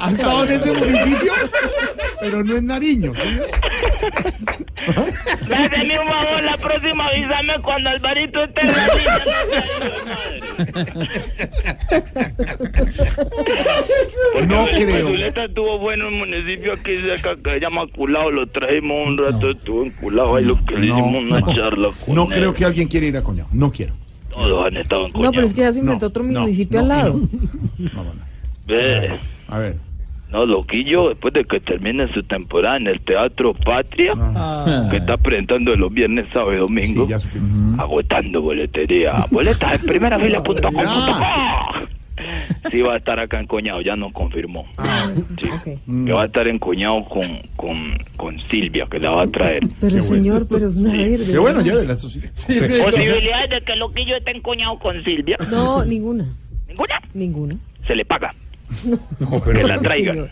[0.00, 1.32] ¿Ha estado en ese municipio?
[2.20, 3.40] Pero no es Nariño, ¿sí?
[4.96, 9.24] Hazme un favor, la próxima avísame cuando Alvarito esté en la línea.
[14.46, 15.08] No creo.
[15.08, 19.18] Zuleta estuvo bueno en un municipio aquí cerca que se llama Culao, lo trajimos un
[19.18, 21.54] rato, estuvo en Culao, ahí lo que le hicimos una no.
[21.54, 22.30] charla con No él.
[22.32, 23.48] creo que alguien quiera ir a Coñado.
[23.52, 23.94] No quiero.
[24.30, 26.78] Todos han estado en No, pero es que ya se inventó No, otro no, municipio
[26.78, 27.20] no, al lado.
[28.66, 29.18] Ve,
[29.48, 29.76] A ver.
[30.32, 34.14] No, Loquillo, después de que termine su temporada en el Teatro Patria,
[34.90, 37.28] que está presentando los viernes, sábado y domingo, Sí,
[37.78, 39.24] agotando boletería.
[39.30, 40.74] Boletas en primerafila.com.
[42.70, 44.66] Sí va a estar acá en Coñado, ya nos confirmó.
[44.76, 45.10] Ah,
[45.40, 45.48] Sí,
[46.04, 47.24] Que va a estar en Coñado con,
[47.56, 49.62] con, con Silvia, que la va a traer.
[49.80, 52.20] Pero señor, pero a ver, Qué bueno, llévela, eso sí.
[52.20, 55.38] Posibilidades de que Loquillo esté en Coñado con Silvia.
[55.50, 56.26] No, ninguna.
[56.68, 57.00] ¿Ninguna?
[57.14, 57.56] Ninguna.
[57.86, 58.34] Se le paga.
[59.18, 60.30] No, Que pero la traigan.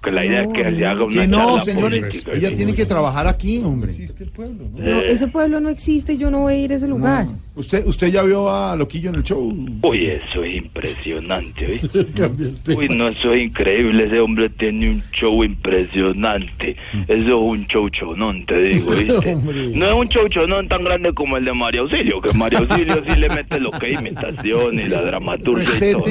[0.00, 2.00] Porque la idea es que se haga una Que no, señores.
[2.00, 2.32] política.
[2.32, 3.92] Ella tiene que trabajar aquí, hombre.
[3.92, 7.26] No, Eh, ese pueblo no existe, yo no voy a ir a ese lugar.
[7.54, 9.54] ¿Usted, usted ya vio a Loquillo en el show?
[9.82, 11.80] Uy, eso es impresionante.
[12.74, 14.06] Uy, no, eso es increíble.
[14.06, 16.76] Ese hombre tiene un show impresionante.
[17.06, 19.34] Eso es un show chonón, te digo, ¿viste?
[19.74, 23.02] No es un show chonón tan grande como el de María Auxilio, que María Auxilio
[23.06, 26.04] sí le mete lo que es imitación y la dramaturgia y todo.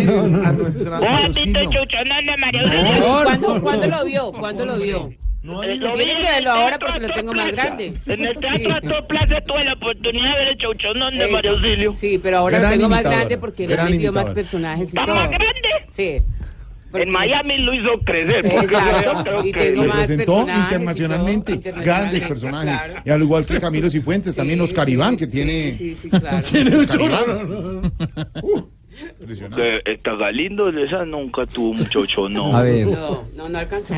[0.45, 0.99] A nuestra.
[0.99, 1.71] ¿Vos has pero sí, visto el no.
[1.71, 3.78] show chonón de María Auxilio?
[3.79, 4.31] ¿Cuándo, ¿Cuándo lo vio?
[4.31, 5.09] ¿Cuándo lo vio?
[5.41, 7.67] No Eh, lo Tiene en que el verlo ahora porque lo tengo más Plaza.
[7.67, 7.93] grande.
[8.07, 8.71] En el Teatro Sí.
[8.71, 11.33] Astor Plaza tuve la oportunidad de ver el show chonón de Eso.
[11.33, 11.91] María Auxilio.
[11.93, 13.17] Sí, pero ahora Gran lo tengo más imitadora.
[13.19, 15.15] grande porque él Gran metió más personajes y ¿Está todo.
[15.15, 15.69] más grande?
[15.89, 16.21] Sí.
[16.91, 18.45] En Miami lo hizo crecer.
[18.47, 19.23] Exacto.
[19.23, 22.77] creo Y que tengo más presentó personajes y internacionalmente, todo, internacionalmente, grandes personajes.
[22.81, 22.93] claro.
[23.05, 25.71] Y al igual que Camilo Cifuentes, también Sí, Oscar sí, Iván, que sí, tiene.
[25.71, 26.37] Sí, sí, claro.
[26.81, 27.93] Oscar Iván.
[29.55, 31.75] que esta Galindo de esa nunca tuvo.
[32.55, 32.87] A ver.
[32.87, 33.95] No, no, no alcanzó.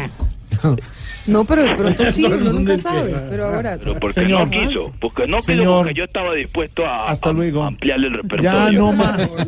[1.27, 3.13] No, pero de pronto sí, uno nunca sabe.
[3.29, 3.77] Pero ahora.
[3.77, 4.47] Pero porque Señor.
[4.47, 5.77] no quiso, porque no quiso, Señor.
[5.83, 7.63] porque yo estaba dispuesto a, Hasta a- luego.
[7.63, 8.79] a ampliarle el Ya repertorio.
[8.79, 9.47] no más.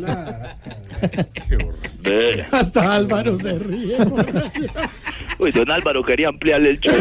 [2.52, 3.96] Hasta Álvaro se ríe.
[5.38, 6.94] Uy, don Álvaro quería ampliarle el show.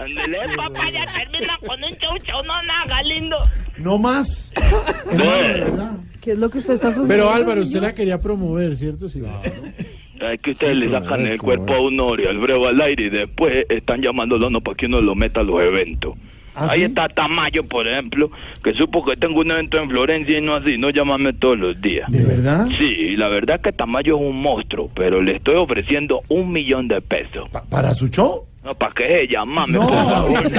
[0.00, 3.36] Ándele, papá, ya termina con un show, show, no nada, lindo.
[3.78, 4.52] No más.
[5.12, 5.64] Ve.
[6.20, 7.24] ¿Qué es lo que usted está sugiriendo?
[7.24, 7.82] Pero Álvaro, usted señor?
[7.84, 9.08] la quería promover, ¿cierto?
[9.08, 9.22] Sí.
[10.20, 13.10] Es que ustedes le sacan el cuerpo a uno y al breve al aire y
[13.10, 16.14] después están llamándolo a uno para que uno lo meta a los eventos.
[16.58, 16.84] ¿Ah, Ahí sí?
[16.86, 18.30] está Tamayo, por ejemplo,
[18.64, 21.80] que supo que tengo un evento en Florencia y no así, no llámame todos los
[21.82, 22.10] días.
[22.10, 22.66] ¿De verdad?
[22.78, 26.88] Sí, la verdad es que Tamayo es un monstruo, pero le estoy ofreciendo un millón
[26.88, 27.46] de pesos.
[27.50, 28.46] Pa- ¿Para su show?
[28.66, 29.86] No, ¿para qué llamarme, No.
[29.86, 30.50] por favor?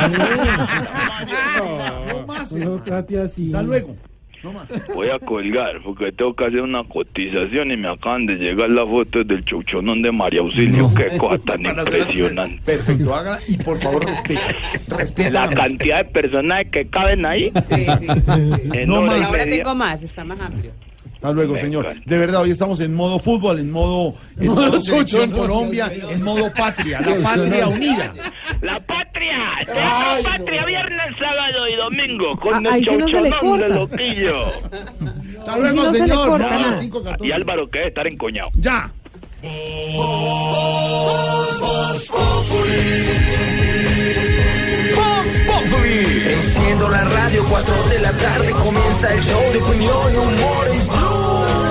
[2.07, 2.51] No más.
[2.53, 3.47] No trate así.
[3.47, 3.97] Hasta luego.
[4.43, 4.87] No más.
[4.95, 8.87] Voy a colgar porque tengo que hacer una cotización y me acaban de llegar las
[8.87, 10.89] fotos del chuchonón de María Auxilio.
[10.95, 12.61] Qué cosa tan Para impresionante.
[12.63, 14.39] Perfecto, haga y por favor respete.
[14.87, 17.51] Respeta La la cantidad de personajes que caben ahí.
[17.67, 18.07] Sí, sí, sí,
[18.71, 18.85] sí.
[18.85, 19.21] No más.
[19.25, 20.71] Ahora tengo más, está más amplio.
[21.17, 21.95] Hasta luego, señor.
[22.05, 25.87] De verdad, hoy estamos en modo fútbol, en modo, en Modo selección chucho, no, Colombia,
[25.89, 26.09] mío.
[26.11, 28.13] en modo patria, la patria unida.
[28.61, 33.37] La patria, tengo patria viernes, sábado y domingo con Ah, el no se chauchonón de
[33.39, 33.67] corta.
[33.67, 34.45] loquillo.
[35.39, 36.27] Hasta luego, no se le señor.
[36.29, 36.77] corta nada.
[36.77, 37.27] cinco, catorce.
[37.27, 38.49] Y Álvaro que debe estar encoñado.
[38.55, 38.91] Ya.
[46.29, 50.87] Enciendo la radio, 4 de la tarde comienza el show de opinión y humor en
[50.87, 51.06] Blue.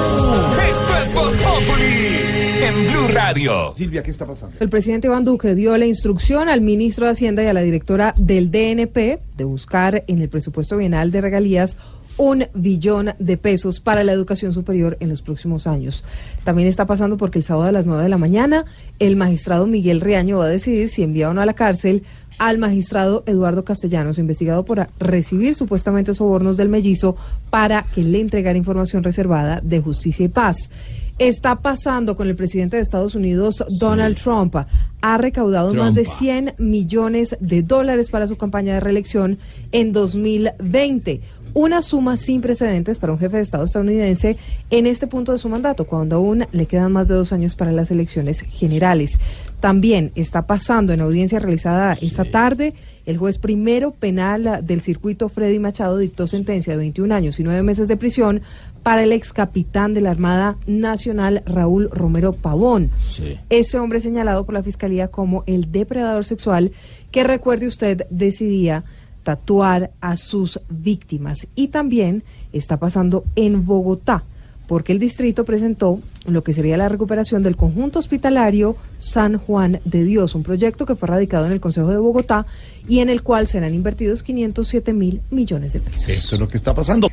[0.07, 2.27] Esto es Voz Populi
[2.63, 3.75] en Blue Radio.
[3.77, 4.57] Silvia, ¿qué está pasando?
[4.61, 8.15] El presidente Iván Duque dio la instrucción al ministro de Hacienda y a la directora
[8.17, 11.77] del DNP de buscar en el presupuesto bienal de regalías
[12.19, 16.05] un billón de pesos para la educación superior en los próximos años.
[16.45, 18.65] También está pasando porque el sábado a las 9 de la mañana
[18.99, 22.05] el magistrado Miguel Riaño va a decidir si envía o no a la cárcel
[22.39, 27.17] al magistrado Eduardo Castellanos, investigado por recibir supuestamente sobornos del mellizo
[27.51, 30.71] para que le entregara información reservada de justicia y paz.
[31.19, 34.55] Está pasando con el presidente de Estados Unidos, Donald Trump.
[35.01, 36.19] Ha recaudado más de Trumpa.
[36.19, 39.39] 100 millones de dólares para su campaña de reelección
[39.73, 41.23] en 2020.
[41.55, 44.37] Una suma sin precedentes para un jefe de Estado estadounidense
[44.69, 47.73] en este punto de su mandato, cuando aún le quedan más de dos años para
[47.73, 49.19] las elecciones generales.
[49.61, 52.75] También está pasando en audiencia realizada esta tarde,
[53.07, 57.63] el juez primero penal del circuito Freddy Machado dictó sentencia de 21 años y 9
[57.63, 58.43] meses de prisión
[58.83, 62.91] para el ex capitán de la Armada Nacional Raúl Romero Pavón.
[63.11, 63.39] Sí.
[63.49, 66.73] Este hombre señalado por la fiscalía como el depredador sexual
[67.11, 68.85] que recuerde usted decidía
[69.23, 71.49] tatuar a sus víctimas.
[71.57, 74.25] Y también está pasando en Bogotá,
[74.67, 80.05] porque el distrito presentó lo que sería la recuperación del conjunto hospitalario San Juan de
[80.05, 82.47] Dios, un proyecto que fue radicado en el Consejo de Bogotá
[82.89, 86.09] y en el cual serán invertidos 507 mil millones de pesos.
[86.09, 87.09] Esto es lo que está pasando.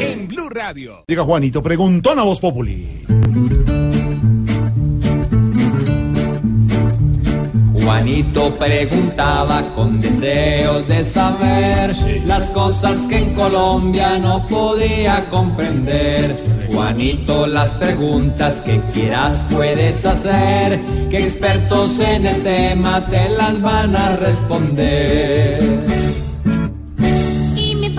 [0.00, 1.04] En Blue Radio.
[1.06, 3.02] Diga Juanito, preguntón a Voz Populi.
[7.90, 11.92] Juanito preguntaba con deseos de saber
[12.24, 16.40] las cosas que en Colombia no podía comprender.
[16.72, 20.80] Juanito, las preguntas que quieras puedes hacer,
[21.10, 25.58] que expertos en el tema te las van a responder.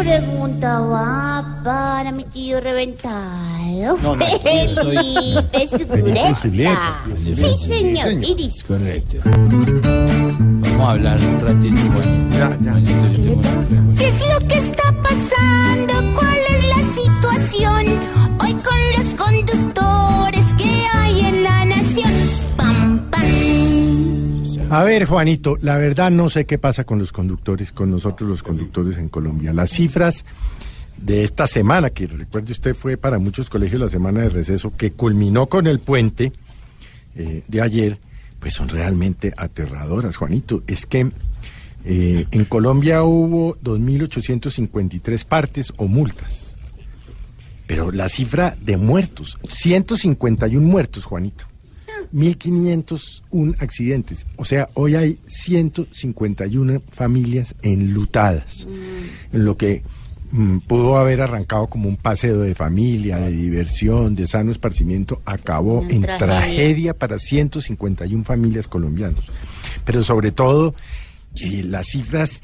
[0.01, 3.97] Y mi pregunta va para mi tío reventado.
[4.01, 5.67] No, no, Felipe
[6.41, 7.03] Zuleta.
[7.35, 8.13] Sí, señor.
[8.23, 9.17] Y dice, Correcto.
[9.23, 12.71] Vamos a hablar un ratito, Juanito.
[12.71, 13.97] Juanito, yo tengo una pregunta.
[13.99, 15.93] ¿Qué es lo que está pasando?
[16.15, 17.85] ¿Cuál es la situación
[18.41, 20.40] hoy con los conductores
[24.71, 28.41] A ver, Juanito, la verdad no sé qué pasa con los conductores, con nosotros los
[28.41, 29.51] conductores en Colombia.
[29.51, 30.23] Las cifras
[30.95, 34.93] de esta semana, que recuerde usted fue para muchos colegios la semana de receso, que
[34.93, 36.31] culminó con el puente
[37.17, 37.99] eh, de ayer,
[38.39, 40.63] pues son realmente aterradoras, Juanito.
[40.67, 41.11] Es que
[41.83, 46.55] eh, en Colombia hubo 2.853 partes o multas.
[47.67, 51.50] Pero la cifra de muertos, 151 muertos, Juanito.
[52.13, 54.25] 1.501 accidentes.
[54.35, 58.67] O sea, hoy hay 151 familias enlutadas.
[59.33, 59.83] En lo que
[60.31, 65.79] mm, pudo haber arrancado como un paseo de familia, de diversión, de sano esparcimiento, acabó
[65.79, 66.17] Una en tragedia.
[66.27, 66.93] tragedia.
[66.93, 69.25] para 151 familias colombianas.
[69.85, 70.75] Pero sobre todo,
[71.41, 72.41] eh, las cifras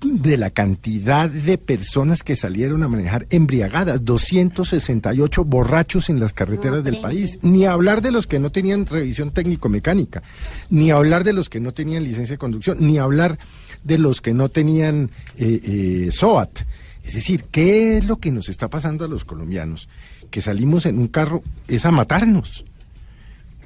[0.00, 6.82] de la cantidad de personas que salieron a manejar embriagadas, 268 borrachos en las carreteras
[6.82, 10.22] del país, ni hablar de los que no tenían revisión técnico-mecánica,
[10.70, 13.38] ni hablar de los que no tenían licencia de conducción, ni hablar
[13.84, 15.60] de los que no tenían eh,
[16.06, 16.60] eh, SOAT.
[17.04, 19.88] Es decir, ¿qué es lo que nos está pasando a los colombianos?
[20.30, 22.64] Que salimos en un carro es a matarnos.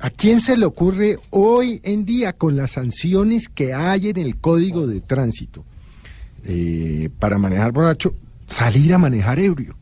[0.01, 4.37] ¿A quién se le ocurre hoy en día con las sanciones que hay en el
[4.37, 5.65] Código de Tránsito
[6.45, 8.15] eh, para manejar borracho,
[8.49, 9.77] salir a manejar ebrio?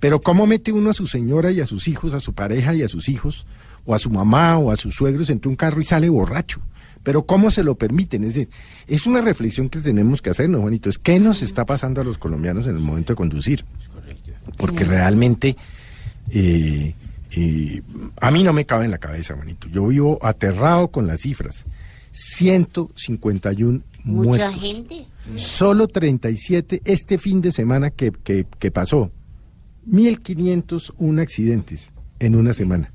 [0.00, 2.82] Pero ¿cómo mete uno a su señora y a sus hijos, a su pareja y
[2.82, 3.46] a sus hijos,
[3.84, 6.60] o a su mamá o a sus suegros entre un carro y sale borracho?
[7.02, 8.24] Pero ¿cómo se lo permiten?
[8.24, 8.50] Es decir,
[8.86, 10.90] es una reflexión que tenemos que hacernos, Juanito.
[10.90, 13.64] Es qué nos está pasando a los colombianos en el momento de conducir.
[14.56, 15.56] Porque realmente
[16.30, 16.94] eh,
[17.32, 17.82] eh,
[18.20, 19.68] a mí no me cabe en la cabeza, Juanito.
[19.68, 21.66] Yo vivo aterrado con las cifras.
[22.12, 24.60] 151 Mucha muertos.
[24.60, 25.06] gente.
[25.36, 29.10] Solo 37 este fin de semana que, que, que pasó.
[29.90, 32.92] 1.501 accidentes en una semana.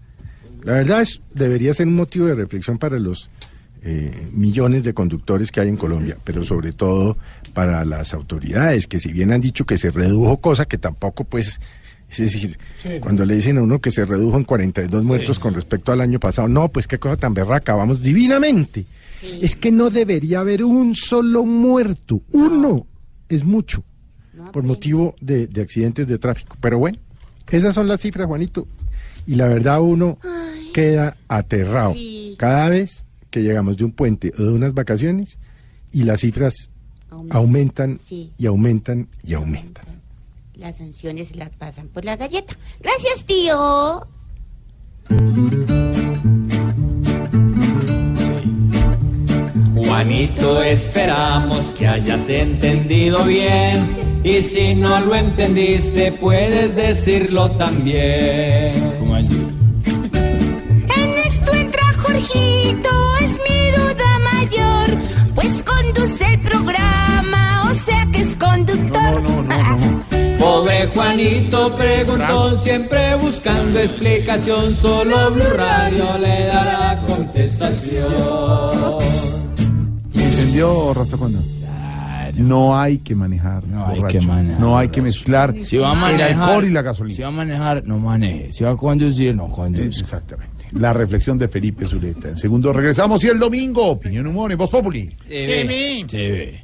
[0.63, 3.29] La verdad es, debería ser un motivo de reflexión para los
[3.81, 7.17] eh, millones de conductores que hay en Colombia, pero sobre todo
[7.53, 11.59] para las autoridades, que si bien han dicho que se redujo, cosa que tampoco pues...
[12.09, 12.89] Es decir, Sí.
[13.01, 16.19] cuando le dicen a uno que se redujo en 42 muertos con respecto al año
[16.19, 18.85] pasado, no, pues qué cosa tan berraca, vamos divinamente.
[19.41, 22.87] Es que no debería haber un solo muerto, uno
[23.29, 23.83] es mucho,
[24.51, 26.57] por motivo de, de accidentes de tráfico.
[26.59, 26.97] Pero bueno,
[27.49, 28.67] esas son las cifras, Juanito,
[29.25, 30.17] y la verdad uno
[30.73, 31.93] queda aterrado
[32.37, 35.39] cada vez que llegamos de un puente o de unas vacaciones
[35.91, 36.69] y las cifras
[37.29, 38.31] aumentan Sí.
[38.37, 39.85] y aumentan y aumentan.
[40.55, 42.57] Las sanciones se las pasan por la galleta.
[42.81, 44.07] Gracias, tío.
[49.93, 54.21] Juanito, esperamos que hayas entendido bien.
[54.23, 58.95] Y si no lo entendiste, puedes decirlo también.
[58.97, 59.39] ¿Cómo así?
[60.97, 62.89] En esto entra Jorgito,
[63.21, 64.97] es mi duda mayor,
[65.35, 69.21] pues conduce el programa, o sea que es conductor.
[70.39, 74.75] Pobre Juanito preguntó, siempre buscando explicación.
[74.75, 79.03] Solo Blue Radio le dará contestación.
[80.53, 81.39] ¿Entendió, Rastacuando?
[82.35, 83.65] No hay que manejar.
[83.65, 86.69] No hay que manejar, No hay que mezclar Si va a el manejar, alcohol y
[86.69, 87.15] la gasolina.
[87.15, 88.51] Si va a manejar, no maneje.
[88.51, 90.03] Si va a conducir, no conduzca.
[90.03, 90.67] Exactamente.
[90.73, 92.29] La reflexión de Felipe Zuleta.
[92.29, 95.09] En segundo regresamos y el domingo, opinión, humor y voz populi.
[95.27, 96.05] TV.
[96.07, 96.63] TV.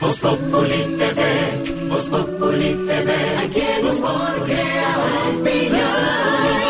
[0.00, 3.12] Voz Populi TV, Voz Populi TV,
[3.44, 4.96] aquí el humor crea
[5.38, 6.65] opinión.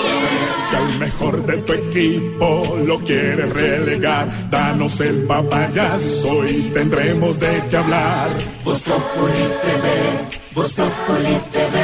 [0.77, 7.63] Si al mejor de tu equipo lo quieres relegar, danos el papayazo y tendremos de
[7.71, 8.29] qué hablar.
[8.65, 9.87] Voz Populi TV,
[10.55, 11.77] Voz Populi TV,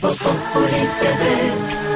[0.00, 1.22] Voz Populi TV,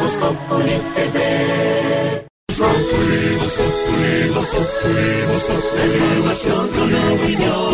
[0.01, 2.27] Voz Populi TV.
[2.49, 7.65] Voz Populi, Voz Populi, Voz Populi, Voz Populi, información con opinión.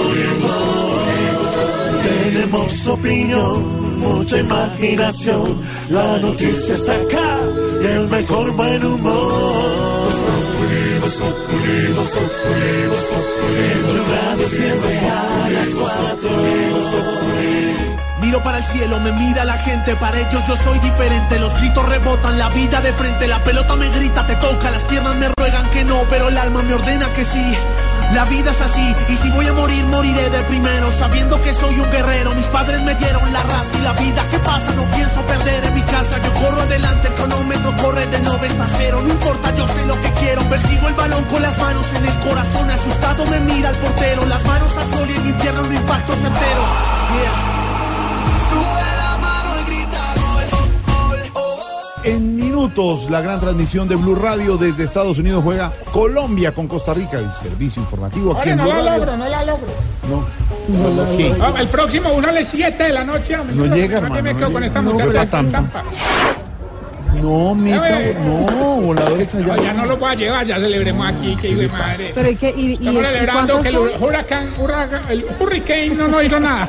[2.03, 7.39] Tenemos opinión, mucha imaginación, la noticia está acá
[7.83, 10.03] y el mejor buen humor.
[10.05, 16.31] Voz Populi, Voz Populi, Voz Populi, Voz Populi, Blue Radio siempre a las cuatro.
[18.21, 21.39] Miro para el cielo, me mira la gente, para ellos yo soy diferente.
[21.39, 25.17] Los gritos rebotan, la vida de frente, la pelota me grita, te toca, las piernas
[25.17, 27.55] me ruegan que no, pero el alma me ordena que sí.
[28.15, 31.79] La vida es así, y si voy a morir, moriré de primero, sabiendo que soy
[31.79, 32.35] un guerrero.
[32.35, 34.27] Mis padres me dieron la raza y la vida.
[34.31, 34.73] ¿Qué pasa?
[34.75, 36.19] No pienso perder en mi casa.
[36.19, 39.01] Yo corro adelante, el cronómetro corre de 90 a 0.
[39.05, 40.43] No importa, yo sé lo que quiero.
[40.49, 42.71] Persigo el balón con las manos en el corazón.
[42.71, 44.27] Asustado me mira el portero.
[44.27, 46.63] Las manos a sol y en mi infierno un impacto certero.
[47.15, 47.61] Yeah.
[52.03, 56.93] En minutos, la gran transmisión de Blue Radio desde Estados Unidos juega Colombia con Costa
[56.93, 57.19] Rica.
[57.19, 58.99] El servicio informativo aquí Oye, en no Blue la Radio.
[58.99, 59.67] logro, no la logro.
[60.69, 61.35] No, no, ¿qué?
[61.41, 63.37] Ah, el próximo, uno a las 7 de la noche.
[63.55, 64.93] No llega, ¿para qué me hermano, quedo no con esta llega.
[64.93, 65.83] No, muchacha pero sin Tampa.
[67.15, 69.47] No, meta, no, voladores allá.
[69.47, 72.13] No, ya no lo voy a llevar, ya celebremos aquí, que hijo de madre.
[72.15, 72.55] Pero ¿y qué?
[72.57, 76.69] ¿Y, y, Estamos celebrando cuántos que el huracán, huracán- el hurricane no nos hizo nada.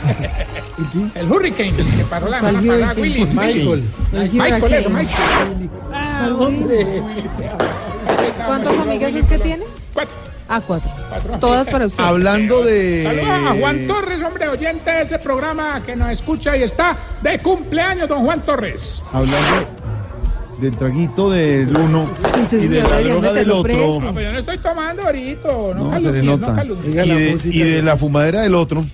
[1.15, 3.01] El hurricane, el que paró la ¿Cuál semana pasada, hurricane?
[3.01, 3.25] Willy.
[3.25, 3.83] Michael.
[4.13, 4.89] El Michael, eso.
[4.89, 5.69] Michael.
[5.93, 7.01] Ah, hombre.
[8.45, 9.63] ¿Cuántas amigas es que tiene?
[9.93, 10.13] Cuatro.
[10.49, 10.91] Ah, cuatro.
[11.39, 12.03] Todas para usted.
[12.03, 13.03] Hablando de.
[13.05, 17.39] Saludos a Juan Torres, hombre, oyente de este programa que nos escucha y está de
[17.39, 19.01] cumpleaños, don Juan Torres.
[19.13, 19.37] Hablando
[20.61, 23.63] del traguito del uno Y usted, y de la droga del otro.
[23.63, 24.01] preso.
[24.03, 25.49] Ah, pero yo no estoy tomando ahorita.
[25.75, 28.85] No, se y, de, y de la fumadera del otro,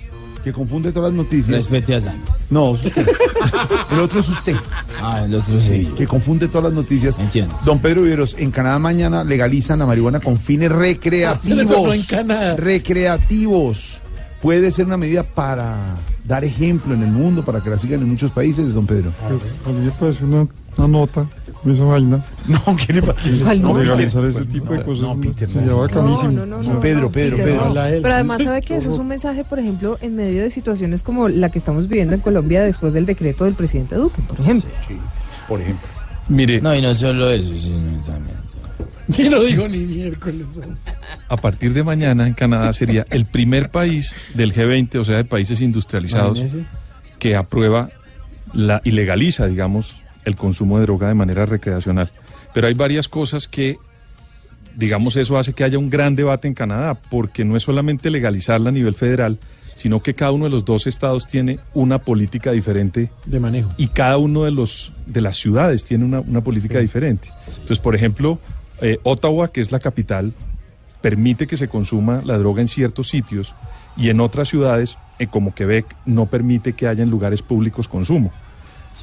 [0.43, 1.69] que confunde todas las noticias.
[1.69, 2.15] Respete a.
[2.49, 3.07] No, es usted.
[3.91, 4.55] el otro es usted.
[5.01, 5.89] Ah, el otro sí.
[5.97, 7.19] Que confunde todas las noticias.
[7.19, 7.59] Entiendo.
[7.65, 12.07] Don Pedro Viveros, en Canadá mañana legalizan la marihuana con fines recreativos.
[12.55, 13.97] Recreativos.
[14.41, 15.75] Puede ser una medida para
[16.23, 19.11] dar ejemplo en el mundo, para que la sigan en muchos países, don Pedro.
[19.65, 20.47] A mí me parece una,
[20.77, 21.25] una nota
[21.71, 22.23] esa vaina.
[22.47, 23.19] No, ¿qué le pasa?
[23.43, 23.77] ¿Cuál No?
[23.77, 25.87] Legalizar ese tipo de cosas No, Peter, se no.
[25.87, 27.73] No, no, no, no, Pedro, Pedro, Pedro.
[27.73, 31.27] Pero además sabe que eso es un mensaje, por ejemplo, en medio de situaciones como
[31.27, 34.69] la que estamos viviendo en Colombia después del decreto del presidente Duque, por ejemplo.
[35.47, 35.87] Por ejemplo.
[36.29, 38.37] Mire, No, y no solo eso, sino también.
[39.17, 40.45] Y no digo ni miércoles.
[41.29, 45.25] a partir de mañana en Canadá sería el primer país del G20, o sea, de
[45.25, 46.41] países industrializados,
[47.17, 47.89] que aprueba
[48.53, 49.95] la, y legaliza, digamos,
[50.27, 52.11] el consumo de droga de manera recreacional.
[52.53, 53.77] Pero hay varias cosas que,
[54.75, 58.69] digamos, eso hace que haya un gran debate en Canadá, porque no es solamente legalizarla
[58.69, 59.39] a nivel federal,
[59.75, 63.69] sino que cada uno de los dos estados tiene una política diferente De manejo.
[63.77, 67.29] y cada uno de los de las ciudades tiene una, una política diferente.
[67.47, 68.39] Entonces, por ejemplo,
[68.81, 70.33] eh, Ottawa, que es la capital,
[71.01, 73.55] permite que se consuma la droga en ciertos sitios
[73.95, 78.33] y en otras ciudades, eh, como Quebec, no permite que haya en lugares públicos consumo.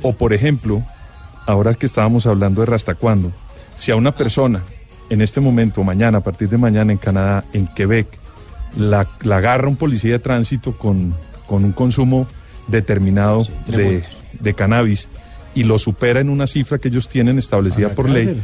[0.03, 0.83] O, por ejemplo,
[1.47, 3.32] ahora que estábamos hablando de Rastacuando,
[3.76, 4.62] si a una persona
[5.11, 8.07] en este momento, mañana, a partir de mañana en Canadá, en Quebec,
[8.76, 11.14] la, la agarra un policía de tránsito con,
[11.47, 12.26] con un consumo
[12.68, 14.03] determinado de,
[14.40, 15.09] de cannabis
[15.55, 18.40] y lo supera en una cifra que ellos tienen establecida por ley,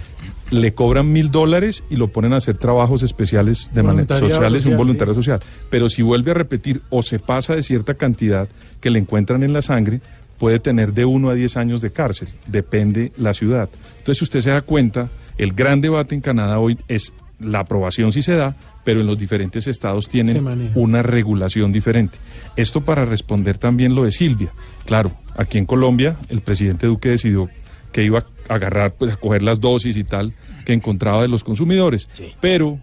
[0.51, 4.73] le cobran mil dólares y lo ponen a hacer trabajos especiales de manera sociales, un
[4.73, 5.41] social, voluntario social.
[5.71, 8.49] Pero si vuelve a repetir o se pasa de cierta cantidad
[8.81, 10.01] que le encuentran en la sangre,
[10.41, 13.69] puede tener de 1 a 10 años de cárcel, depende la ciudad.
[13.99, 18.11] Entonces, si usted se da cuenta, el gran debate en Canadá hoy es la aprobación
[18.11, 22.17] si se da, pero en los diferentes estados tienen una regulación diferente.
[22.57, 24.51] Esto para responder también lo de Silvia.
[24.87, 27.51] Claro, aquí en Colombia el presidente Duque decidió
[27.93, 30.33] que iba a agarrar, pues a coger las dosis y tal
[30.65, 32.09] que encontraba de los consumidores.
[32.41, 32.79] Pero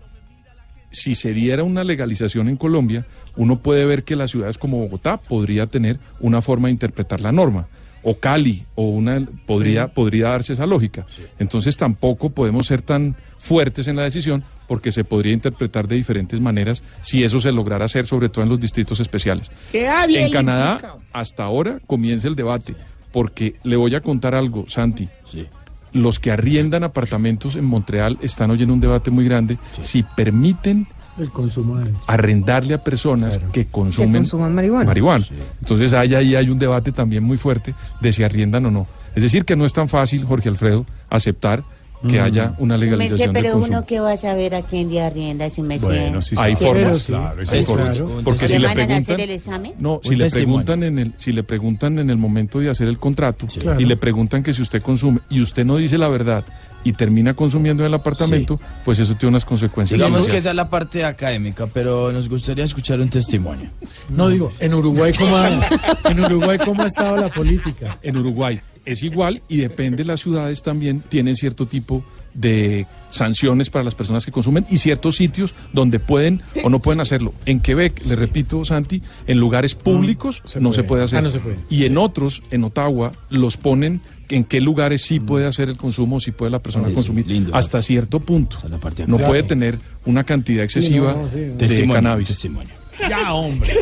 [0.98, 5.18] si se diera una legalización en Colombia, uno puede ver que las ciudades como Bogotá
[5.18, 7.68] podría tener una forma de interpretar la norma.
[8.04, 11.06] O Cali, o una podría, podría darse esa lógica.
[11.40, 16.40] Entonces tampoco podemos ser tan fuertes en la decisión porque se podría interpretar de diferentes
[16.40, 19.50] maneras si eso se lograra hacer, sobre todo en los distritos especiales.
[20.26, 22.76] En Canadá, hasta ahora comienza el debate,
[23.12, 25.08] porque le voy a contar algo, Santi.
[25.94, 29.58] Los que arriendan apartamentos en Montreal están oyendo un debate muy grande.
[29.82, 31.92] Si permiten El consumo de...
[32.08, 34.86] arrendarle a personas que consumen Que consuman marihuana.
[34.86, 35.26] marihuana.
[35.62, 38.88] Entonces ahí, ahí hay un debate también muy fuerte de si arriendan o no.
[39.16, 41.64] Es decir, que no es tan fácil, Jorge Alfredo, aceptar
[42.08, 43.78] que haya una Su merced, legalización del pero consumo.
[43.78, 45.88] uno que va a saber a quién le arrienda, su merced.
[45.88, 47.08] Bueno, sí, hay formas, sí.
[47.12, 47.98] claro, Sí, hay formas.
[47.98, 48.22] claro.
[48.24, 49.74] Porque ¿Le si le a hacer preguntan, el examen?
[49.80, 53.00] no, si le preguntan en el, si le preguntan en el momento de hacer el
[53.00, 53.80] contrato Claro.
[53.82, 56.44] y le preguntan que si usted consume y usted no dice la verdad
[56.84, 59.98] y termina consumiendo en el apartamento, pues eso tiene unas consecuencias.
[60.00, 63.70] Digamos que esa es la parte académica, pero nos gustaría escuchar un testimonio.
[64.10, 65.50] No digo, en Uruguay cómo ha,
[66.10, 67.98] en Uruguay cómo ha estado la política.
[68.04, 73.84] En Uruguay es igual y depende, las ciudades también tienen cierto tipo de sanciones para
[73.84, 77.34] las personas que consumen y ciertos sitios donde pueden o no pueden hacerlo.
[77.46, 81.04] En Quebec, le repito, Santi, en lugares públicos se no se puede.
[81.04, 81.20] hacer.
[81.20, 81.58] Ah, no se puede.
[81.70, 86.20] Y en otros, en Ottawa, los ponen en qué lugares sí puede hacer el consumo,
[86.20, 87.56] sí puede la persona consumir lindo.
[87.56, 88.58] hasta cierto punto.
[89.08, 92.28] No puede tener una cantidad excesiva no, sí, de Testimonio, cannabis.
[92.28, 92.74] testimonio.
[93.10, 93.74] Ya, hombre.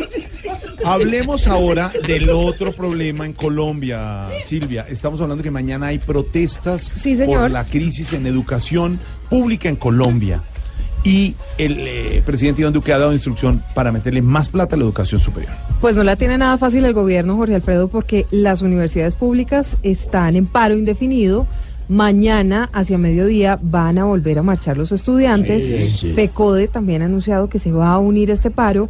[0.86, 4.86] Hablemos ahora del otro problema en Colombia, Silvia.
[4.88, 10.42] Estamos hablando que mañana hay protestas Sí, por la crisis en educación pública en Colombia.
[11.02, 14.84] Y el eh, presidente Iván Duque ha dado instrucción para meterle más plata a la
[14.84, 15.52] educación superior.
[15.80, 20.36] Pues no la tiene nada fácil el gobierno, Jorge Alfredo, porque las universidades públicas están
[20.36, 21.48] en paro indefinido.
[21.88, 25.64] Mañana, hacia mediodía, van a volver a marchar los estudiantes.
[25.64, 26.12] Sí, sí.
[26.12, 28.88] FECODE también ha anunciado que se va a unir a este paro.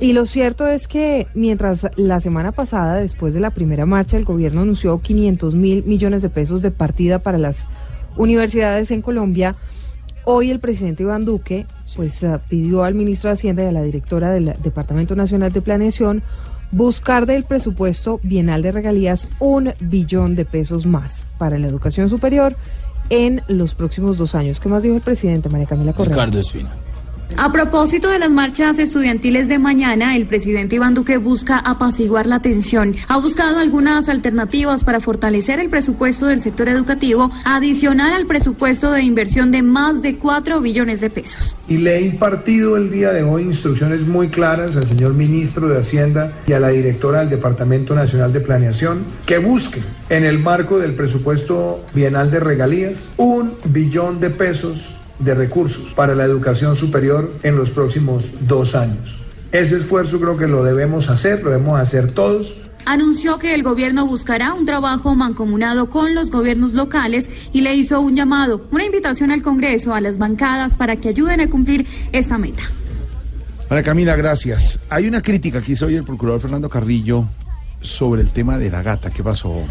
[0.00, 4.24] Y lo cierto es que mientras la semana pasada, después de la primera marcha, el
[4.24, 7.66] gobierno anunció 500 mil millones de pesos de partida para las
[8.16, 9.56] universidades en Colombia,
[10.24, 13.82] hoy el presidente Iván Duque pues ah, pidió al ministro de Hacienda y a la
[13.82, 16.22] directora del Departamento Nacional de Planeación
[16.72, 22.56] buscar del presupuesto bienal de regalías un billón de pesos más para la educación superior
[23.10, 24.60] en los próximos dos años.
[24.60, 26.14] ¿Qué más dijo el presidente María Camila Correa?
[26.14, 26.70] Ricardo Espina.
[27.36, 32.40] A propósito de las marchas estudiantiles de mañana, el presidente Iván Duque busca apaciguar la
[32.40, 32.96] tensión.
[33.08, 39.02] Ha buscado algunas alternativas para fortalecer el presupuesto del sector educativo, adicional al presupuesto de
[39.02, 41.56] inversión de más de 4 billones de pesos.
[41.66, 45.78] Y le he impartido el día de hoy instrucciones muy claras al señor ministro de
[45.78, 50.78] Hacienda y a la directora del Departamento Nacional de Planeación que busquen en el marco
[50.78, 57.32] del presupuesto bienal de regalías un billón de pesos de recursos para la educación superior
[57.42, 59.16] en los próximos dos años.
[59.52, 62.58] Ese esfuerzo creo que lo debemos hacer, lo debemos hacer todos.
[62.86, 68.00] Anunció que el gobierno buscará un trabajo mancomunado con los gobiernos locales y le hizo
[68.00, 72.38] un llamado, una invitación al Congreso, a las bancadas para que ayuden a cumplir esta
[72.38, 72.62] meta.
[73.68, 74.80] María Camila, gracias.
[74.88, 77.26] Hay una crítica que hizo hoy el procurador Fernando Carrillo
[77.80, 79.10] sobre el tema de la gata.
[79.10, 79.64] ¿Qué pasó?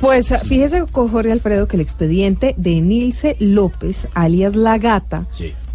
[0.00, 5.26] Pues fíjese, Jorge Alfredo, que el expediente de Nilce López, alias La Gata,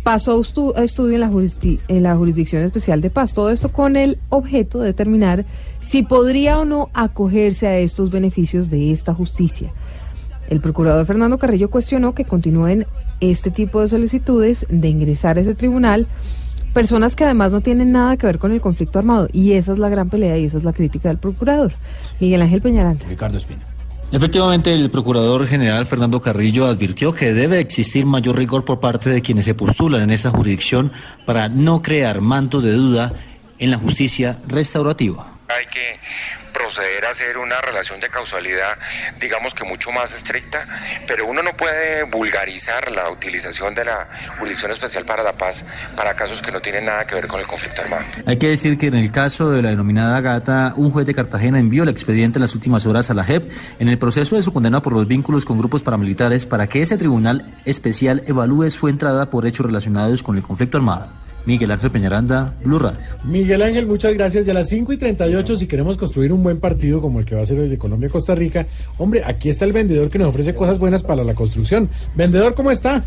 [0.04, 1.32] pasó a estu- a estudio en la,
[1.88, 3.34] en la Jurisdicción Especial de Paz.
[3.34, 5.46] Todo esto con el objeto de determinar
[5.80, 9.72] si podría o no acogerse a estos beneficios de esta justicia.
[10.50, 12.86] El procurador Fernando Carrillo cuestionó que continúen
[13.22, 16.08] este tipo de solicitudes de ingresar a ese tribunal
[16.74, 19.28] personas que además no tienen nada que ver con el conflicto armado.
[19.34, 21.74] Y esa es la gran pelea y esa es la crítica del procurador.
[22.20, 23.06] Miguel Ángel Peñaranda.
[23.10, 23.62] Ricardo Espina.
[24.12, 29.22] Efectivamente, el Procurador General Fernando Carrillo advirtió que debe existir mayor rigor por parte de
[29.22, 30.92] quienes se postulan en esa jurisdicción
[31.26, 33.14] para no crear manto de duda
[33.58, 35.28] en la justicia restaurativa.
[35.48, 35.98] Hay que
[36.52, 38.78] proceder a hacer una relación de causalidad,
[39.20, 40.66] digamos que mucho más estricta,
[41.08, 46.16] pero uno no puede vulgarizar la utilización de la Jurisdicción Especial para la Paz para
[46.16, 48.04] casos que no tienen nada que ver con el conflicto armado.
[48.26, 51.60] Hay que decir que en el caso de la denominada gata, un juez de Cartagena
[51.60, 54.54] envió el expediente en las últimas horas a la JEP en el proceso de su
[54.54, 59.30] condena por los vínculos con grupos paramilitares para que ese tribunal especial evalúe su entrada
[59.30, 61.08] por hechos relacionados con el conflicto armado.
[61.46, 63.00] Miguel Ángel Peñaranda, Blue Radio.
[63.24, 64.48] Miguel Ángel, muchas gracias.
[64.48, 67.36] Y a las 5 y 38, si queremos construir un buen partido como el que
[67.36, 68.68] va a ser el de Colombia-Costa Rica,
[68.98, 71.90] hombre, aquí está el vendedor que nos ofrece cosas buenas para la construcción.
[72.16, 73.04] Vendedor, ¿cómo está?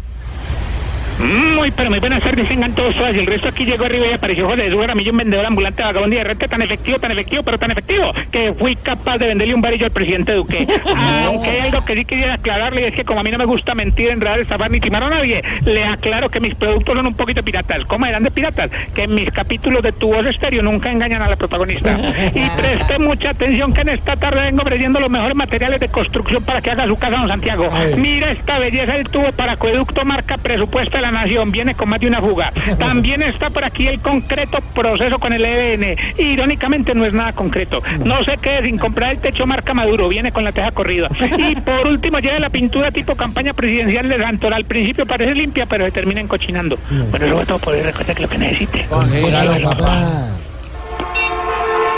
[1.19, 2.95] Muy, pero muy buenas tardes, tengan todos.
[2.97, 6.15] Y el resto aquí llegó arriba y apareció José Jesús Jaramillo, un vendedor ambulante vagabundo
[6.15, 9.55] y de renta tan efectivo, tan efectivo, pero tan efectivo, que fui capaz de venderle
[9.55, 10.67] un varillo al presidente Duque.
[11.25, 13.45] Aunque hay algo que sí quisiera aclararle, y es que como a mí no me
[13.45, 17.15] gusta mentir, enredar, estafar ni timar a nadie, le aclaro que mis productos son un
[17.15, 17.85] poquito piratas.
[17.87, 18.71] ¿Cómo eran de piratas?
[18.95, 21.99] Que en mis capítulos de tu voz estéreo nunca engañan a la protagonista.
[22.35, 26.43] Y preste mucha atención que en esta tarde vengo ofreciendo los mejores materiales de construcción
[26.43, 27.71] para que haga su casa, don Santiago.
[27.97, 31.51] Mira esta belleza del tubo para acueducto marca presupuesto la nación.
[31.53, 32.53] Viene con más de una fuga.
[32.79, 35.97] También está por aquí el concreto proceso con el EBN.
[36.19, 37.83] Irónicamente no es nada concreto.
[38.05, 40.09] No sé qué, sin comprar el techo marca Maduro.
[40.09, 41.09] Viene con la teja corrida.
[41.39, 44.55] Y por último lleva la pintura tipo campaña presidencial de Santor.
[44.55, 46.79] Al principio parece limpia, pero se termina encochinando.
[47.11, 47.83] Bueno, eso va todo por hoy.
[47.83, 48.87] Recuerda que lo que necesite.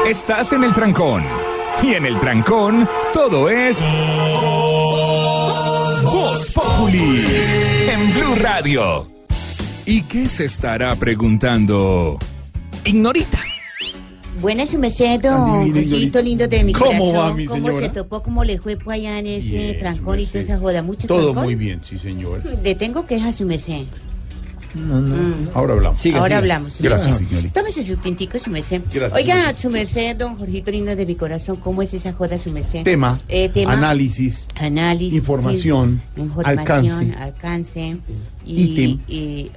[0.06, 1.24] Estás en el trancón.
[1.82, 3.84] Y en el trancón, todo es.
[6.02, 7.75] Voz Populi.
[7.98, 9.10] En Blue Radio.
[9.86, 12.18] ¿Y qué se estará preguntando?
[12.84, 13.38] Ignorita.
[14.40, 17.14] Buenas, su merced, don Jorgito lindo de mi ¿Cómo corazón.
[17.30, 17.86] va, mi ¿Cómo señora?
[17.86, 18.22] se topó?
[18.22, 20.82] ¿Cómo le fue por allá en ese Bien, trancón y toda esa joda?
[20.82, 21.44] ¿Mucho Todo trancón?
[21.44, 22.42] muy bien, sí, señor.
[22.62, 23.84] Le tengo quejas, su merced.
[25.54, 26.06] Ahora hablamos.
[26.14, 26.80] Ahora hablamos.
[26.80, 27.60] Gracias, señorita.
[27.60, 28.80] Tómese su tintico, su merced.
[28.92, 29.60] Gracias, Oiga, señorita.
[29.60, 32.82] su merced, don Jorgito lindo de mi corazón, ¿cómo es esa joda, su merced?
[32.82, 33.72] Tema, Eh, tema.
[33.72, 35.14] análisis, Análisis.
[35.14, 37.22] información, información, alcance.
[37.22, 37.96] alcance.
[38.44, 39.00] Y,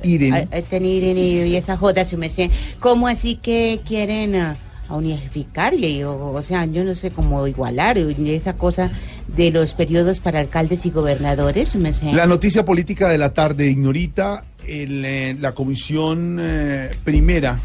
[0.03, 0.33] ítem.
[0.33, 2.49] a- a tener y, y esa joda, su merced.
[2.79, 4.55] ¿Cómo así que quieren ah,
[4.87, 5.73] a unificar?
[5.75, 8.91] Y, o, o sea, yo no sé cómo igualar y esa cosa
[9.27, 12.13] de los periodos para alcaldes y gobernadores, su merced.
[12.13, 17.59] La noticia política de la tarde, Ignorita, el, eh, la comisión eh, primera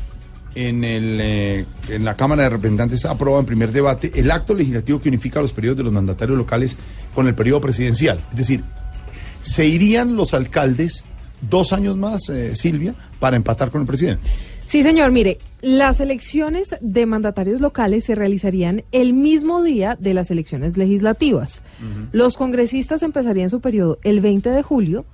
[0.54, 5.00] en, el, eh, en la Cámara de Representantes aprueba en primer debate el acto legislativo
[5.00, 6.76] que unifica los periodos de los mandatarios locales
[7.14, 8.20] con el periodo presidencial.
[8.30, 8.62] Es decir,
[9.40, 11.04] se irían los alcaldes
[11.40, 14.28] dos años más, eh, Silvia, para empatar con el presidente.
[14.64, 20.30] Sí, señor, mire, las elecciones de mandatarios locales se realizarían el mismo día de las
[20.30, 21.60] elecciones legislativas.
[22.12, 25.04] Los congresistas empezarían su periodo el 20 de julio,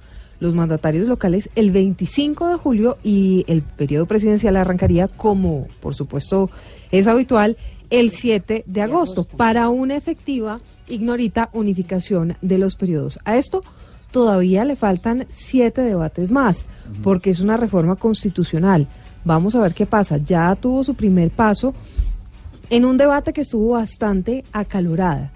[0.40, 6.50] los mandatarios locales el 25 de julio y el periodo presidencial arrancaría, como por supuesto
[6.90, 7.56] es habitual,
[7.90, 13.18] el 7 de agosto, para una efectiva, ignorita, unificación de los periodos.
[13.24, 13.62] A esto
[14.10, 16.66] todavía le faltan siete debates más,
[17.02, 18.88] porque es una reforma constitucional.
[19.24, 20.18] Vamos a ver qué pasa.
[20.18, 21.74] Ya tuvo su primer paso
[22.70, 25.32] en un debate que estuvo bastante acalorada.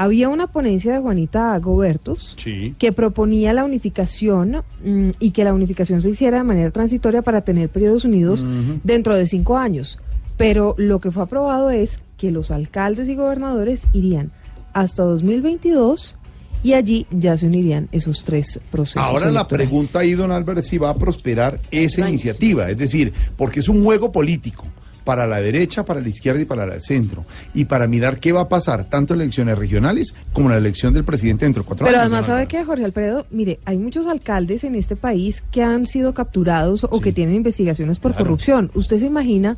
[0.00, 2.34] Había una ponencia de Juanita Gobertos
[2.78, 7.42] que proponía la unificación mm, y que la unificación se hiciera de manera transitoria para
[7.42, 8.42] tener periodos unidos
[8.82, 9.98] dentro de cinco años.
[10.38, 14.30] Pero lo que fue aprobado es que los alcaldes y gobernadores irían
[14.72, 16.16] hasta 2022
[16.62, 19.02] y allí ya se unirían esos tres procesos.
[19.02, 22.70] Ahora la pregunta ahí, don Álvarez, si va a prosperar esa iniciativa.
[22.70, 24.64] Es decir, porque es un juego político
[25.04, 27.24] para la derecha, para la izquierda y para el centro.
[27.54, 30.92] Y para mirar qué va a pasar tanto en elecciones regionales como en la elección
[30.92, 32.06] del presidente dentro de cuatro Pero años.
[32.06, 33.26] además, don ¿sabe qué, Jorge Alfredo?
[33.30, 37.98] Mire, hay muchos alcaldes en este país que han sido capturados o que tienen investigaciones
[37.98, 38.70] por corrupción.
[38.74, 39.56] ¿Usted se imagina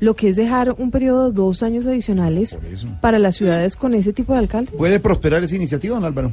[0.00, 2.58] lo que es dejar un periodo de dos años adicionales
[3.00, 4.74] para las ciudades con ese tipo de alcaldes?
[4.74, 6.32] ¿Puede prosperar esa iniciativa, don Álvaro?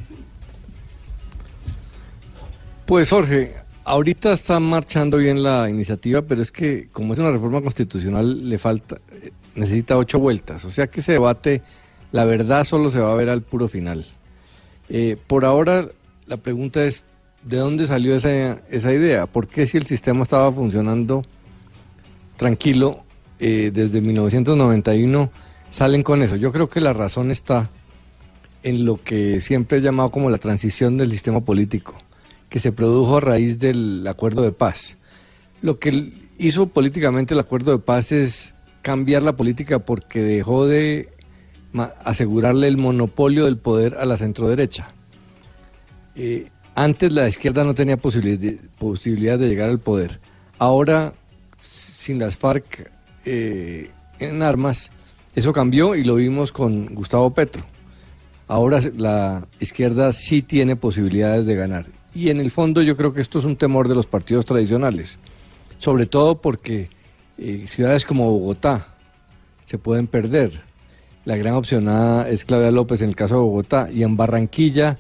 [2.86, 3.54] Pues Jorge,
[3.92, 8.58] ahorita está marchando bien la iniciativa, pero es que como es una reforma constitucional, le
[8.58, 8.98] falta,
[9.54, 10.64] necesita ocho vueltas.
[10.64, 11.62] O sea que ese debate,
[12.14, 14.06] la verdad solo se va a ver al puro final.
[14.88, 15.90] Eh, por ahora,
[16.26, 17.04] la pregunta es,
[17.44, 19.26] ¿de dónde salió esa, esa idea?
[19.26, 21.26] ¿Por qué si el sistema estaba funcionando
[22.38, 23.04] tranquilo
[23.40, 25.30] eh, desde 1991
[25.70, 26.38] salen con eso?
[26.38, 27.70] Yo creo que la razón está
[28.64, 32.01] en lo que siempre he llamado como la transición del sistema político,
[32.52, 34.98] que se produjo a raíz del acuerdo de paz.
[35.62, 41.08] Lo que hizo políticamente el acuerdo de paz es cambiar la política porque dejó de
[42.04, 44.94] asegurarle el monopolio del poder a la centroderecha.
[46.16, 50.20] Eh, antes la izquierda no tenía posibilidad de llegar al poder.
[50.60, 51.14] Ahora,
[51.58, 52.92] sin las FARC
[53.24, 54.92] eh, en armas,
[55.36, 57.64] eso cambió y lo vimos con Gustavo Petro.
[58.50, 62.01] Ahora la izquierda sí tiene posibilidades de ganar.
[62.14, 65.18] Y en el fondo yo creo que esto es un temor de los partidos tradicionales,
[65.80, 66.90] sobre todo porque
[67.38, 68.88] eh, ciudades como Bogotá
[69.66, 70.62] se pueden perder.
[71.24, 74.98] La gran opcionada es Claudia López en el caso de Bogotá y en Barranquilla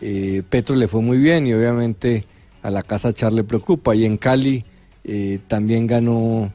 [0.00, 2.24] eh, Petro le fue muy bien y obviamente
[2.62, 4.64] a la Casa Char le preocupa y en Cali
[5.04, 6.52] eh, también ganó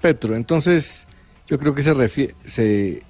[0.00, 0.36] Petro.
[0.36, 1.06] Entonces
[1.46, 3.02] yo creo que se, se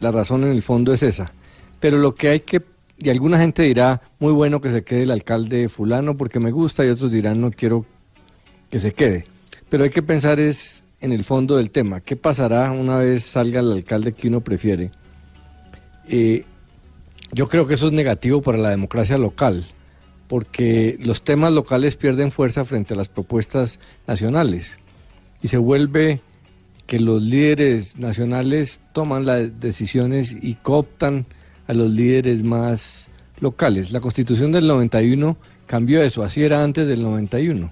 [0.00, 1.32] la razón en el fondo es esa.
[1.80, 2.62] Pero lo que hay que,
[2.98, 6.84] y alguna gente dirá, muy bueno que se quede el alcalde fulano porque me gusta
[6.84, 7.84] y otros dirán, no quiero
[8.70, 9.26] que se quede.
[9.68, 12.00] Pero hay que pensar es en el fondo del tema.
[12.00, 14.92] ¿Qué pasará una vez salga el alcalde que uno prefiere?
[16.08, 16.44] Eh,
[17.32, 19.66] yo creo que eso es negativo para la democracia local,
[20.28, 24.78] porque los temas locales pierden fuerza frente a las propuestas nacionales
[25.42, 26.20] y se vuelve
[26.86, 31.26] que los líderes nacionales toman las decisiones y cooptan
[31.66, 33.10] a los líderes más
[33.40, 33.92] locales.
[33.92, 35.36] La constitución del 91
[35.66, 37.70] cambió eso, así era antes del 91.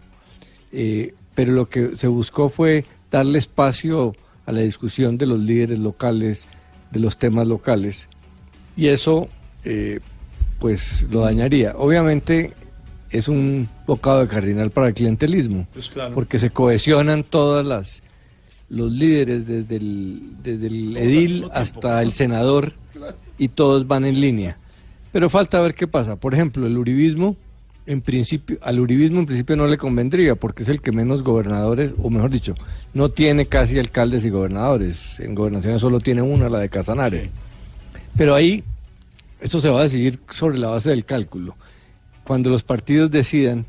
[0.72, 4.14] Eh, pero lo que se buscó fue darle espacio
[4.46, 6.46] a la discusión de los líderes locales,
[6.90, 8.08] de los temas locales,
[8.76, 9.28] y eso
[9.64, 10.00] eh,
[10.58, 11.74] pues lo dañaría.
[11.76, 12.52] Obviamente
[13.10, 16.14] es un bocado de cardinal para el clientelismo, Pues claro.
[16.14, 18.02] porque se cohesionan todas las
[18.70, 22.72] los líderes desde el, desde el edil hasta el senador
[23.38, 24.56] y todos van en línea.
[25.12, 26.16] Pero falta ver qué pasa.
[26.16, 27.36] Por ejemplo, el uribismo,
[27.86, 31.92] en principio, al uribismo en principio no le convendría porque es el que menos gobernadores,
[32.02, 32.54] o mejor dicho,
[32.92, 35.20] no tiene casi alcaldes y gobernadores.
[35.20, 37.30] En gobernaciones solo tiene una, la de Casanare.
[38.16, 38.64] Pero ahí
[39.40, 41.54] eso se va a decidir sobre la base del cálculo.
[42.24, 43.66] Cuando los partidos decidan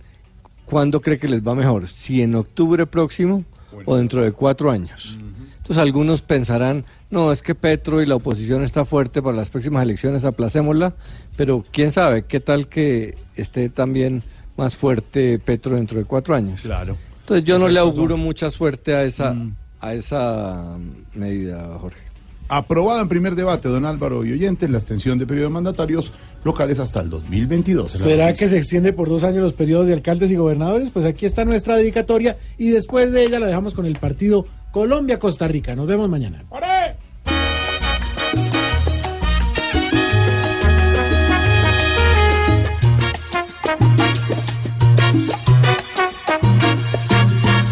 [0.66, 3.44] cuándo cree que les va mejor, si en octubre próximo
[3.86, 5.18] o dentro de cuatro años.
[5.58, 9.84] Entonces algunos pensarán, no, es que Petro y la oposición está fuerte para las próximas
[9.84, 10.94] elecciones, aplacémosla,
[11.36, 14.24] pero quién sabe, qué tal que esté también
[14.58, 16.62] más fuerte Petro dentro de cuatro años.
[16.62, 16.98] Claro.
[17.22, 19.36] Entonces yo no le auguro mucha suerte a esa,
[19.82, 20.78] a esa
[21.14, 22.00] medida, Jorge.
[22.48, 26.14] Aprobado en primer debate, don Álvaro y oyentes, la extensión de periodo de mandatarios
[26.44, 27.92] locales hasta el 2022.
[27.92, 30.92] ¿Será que se extiende por dos años los periodos de alcaldes y gobernadores?
[30.92, 34.46] Pues aquí está nuestra dedicatoria y después de ella la dejamos con el partido
[34.76, 35.74] Colombia-Costa Rica.
[35.74, 36.44] Nos vemos mañana.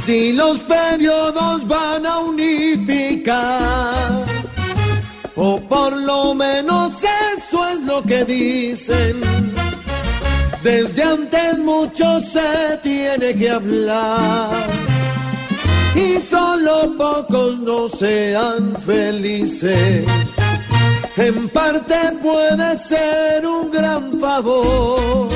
[0.06, 3.34] Si los periodos van a unificar,
[5.36, 6.94] o por lo menos
[7.36, 9.20] eso es lo que dicen.
[10.64, 14.93] Desde antes mucho se tiene que hablar,
[15.95, 20.06] y solo pocos no sean felices.
[21.18, 25.30] En parte puede ser un gran favor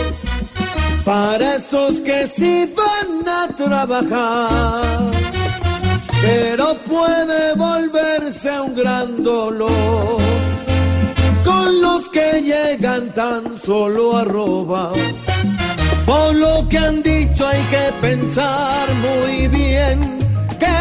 [1.06, 5.12] para esos que sí van a trabajar,
[6.22, 10.20] pero puede volverse un gran dolor
[11.46, 14.92] con los que llegan tan solo arroba.
[16.06, 20.17] Por lo que han dicho hay que pensar muy bien
[20.60, 20.78] que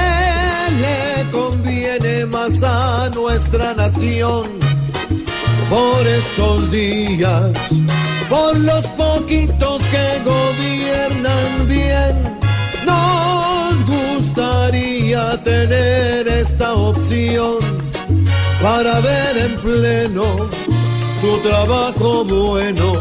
[0.82, 4.48] le conviene más a nuestra nación
[5.68, 7.50] por estos días,
[8.28, 12.14] por los poquitos que gobiernan bien.
[12.84, 17.58] Nos gustaría tener esta opción
[18.62, 20.48] para ver en pleno
[21.20, 23.00] su trabajo bueno,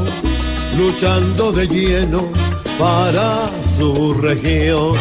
[0.77, 2.29] luchando de lleno
[2.79, 3.45] para
[3.77, 4.93] su región.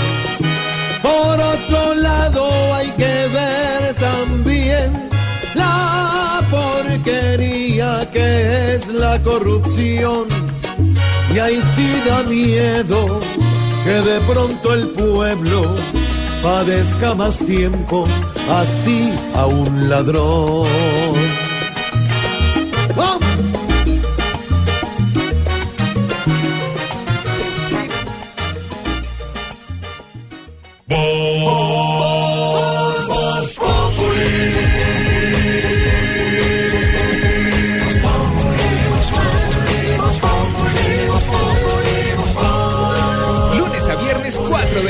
[1.02, 4.92] Por otro lado hay que ver también
[5.54, 10.26] la porquería que es la corrupción.
[11.34, 13.20] Y ahí sí da miedo
[13.84, 15.74] que de pronto el pueblo
[16.42, 18.04] padezca más tiempo
[18.50, 20.68] así a un ladrón.
[22.96, 23.34] ¡Vamos!
[30.86, 31.13] Voz,